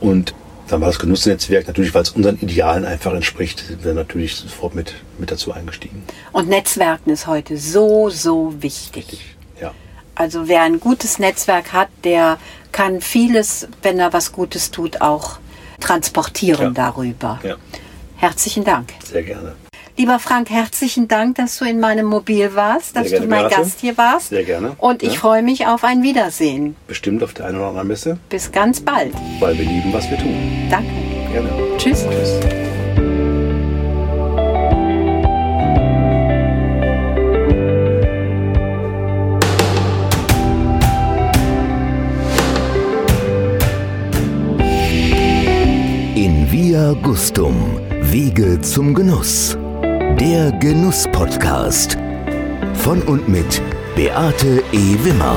[0.00, 0.34] und
[0.68, 4.74] dann war das Genussnetzwerk natürlich, weil es unseren Idealen einfach entspricht, sind wir natürlich sofort
[4.76, 6.04] mit, mit dazu eingestiegen.
[6.32, 9.34] Und Netzwerken ist heute so, so wichtig.
[9.60, 9.72] Ja.
[10.14, 12.38] Also wer ein gutes Netzwerk hat, der
[12.70, 15.38] kann vieles, wenn er was Gutes tut, auch
[15.80, 16.90] transportieren Ja.
[16.92, 17.40] darüber.
[17.42, 17.56] ja,
[18.16, 18.90] Herzlichen Dank.
[19.10, 19.54] sehr gerne.
[20.00, 23.80] Lieber Frank, herzlichen Dank, dass du in meinem Mobil warst, dass gerne, du mein Gast
[23.80, 24.30] hier warst.
[24.30, 24.72] Sehr gerne.
[24.78, 26.74] Und ich freue mich auf ein Wiedersehen.
[26.86, 28.16] Bestimmt auf der einen oder anderen Messe.
[28.30, 29.12] Bis ganz bald.
[29.40, 30.34] Weil wir lieben, was wir tun.
[30.70, 30.88] Danke.
[31.30, 31.50] Gerne.
[31.76, 32.06] Tschüss.
[32.08, 32.40] Tschüss.
[46.14, 47.78] In Via Gustum.
[48.00, 49.58] Wege zum Genuss.
[50.20, 51.96] Der Genuss-Podcast.
[52.74, 53.62] Von und mit
[53.96, 55.02] Beate E.
[55.02, 55.34] Wimmer.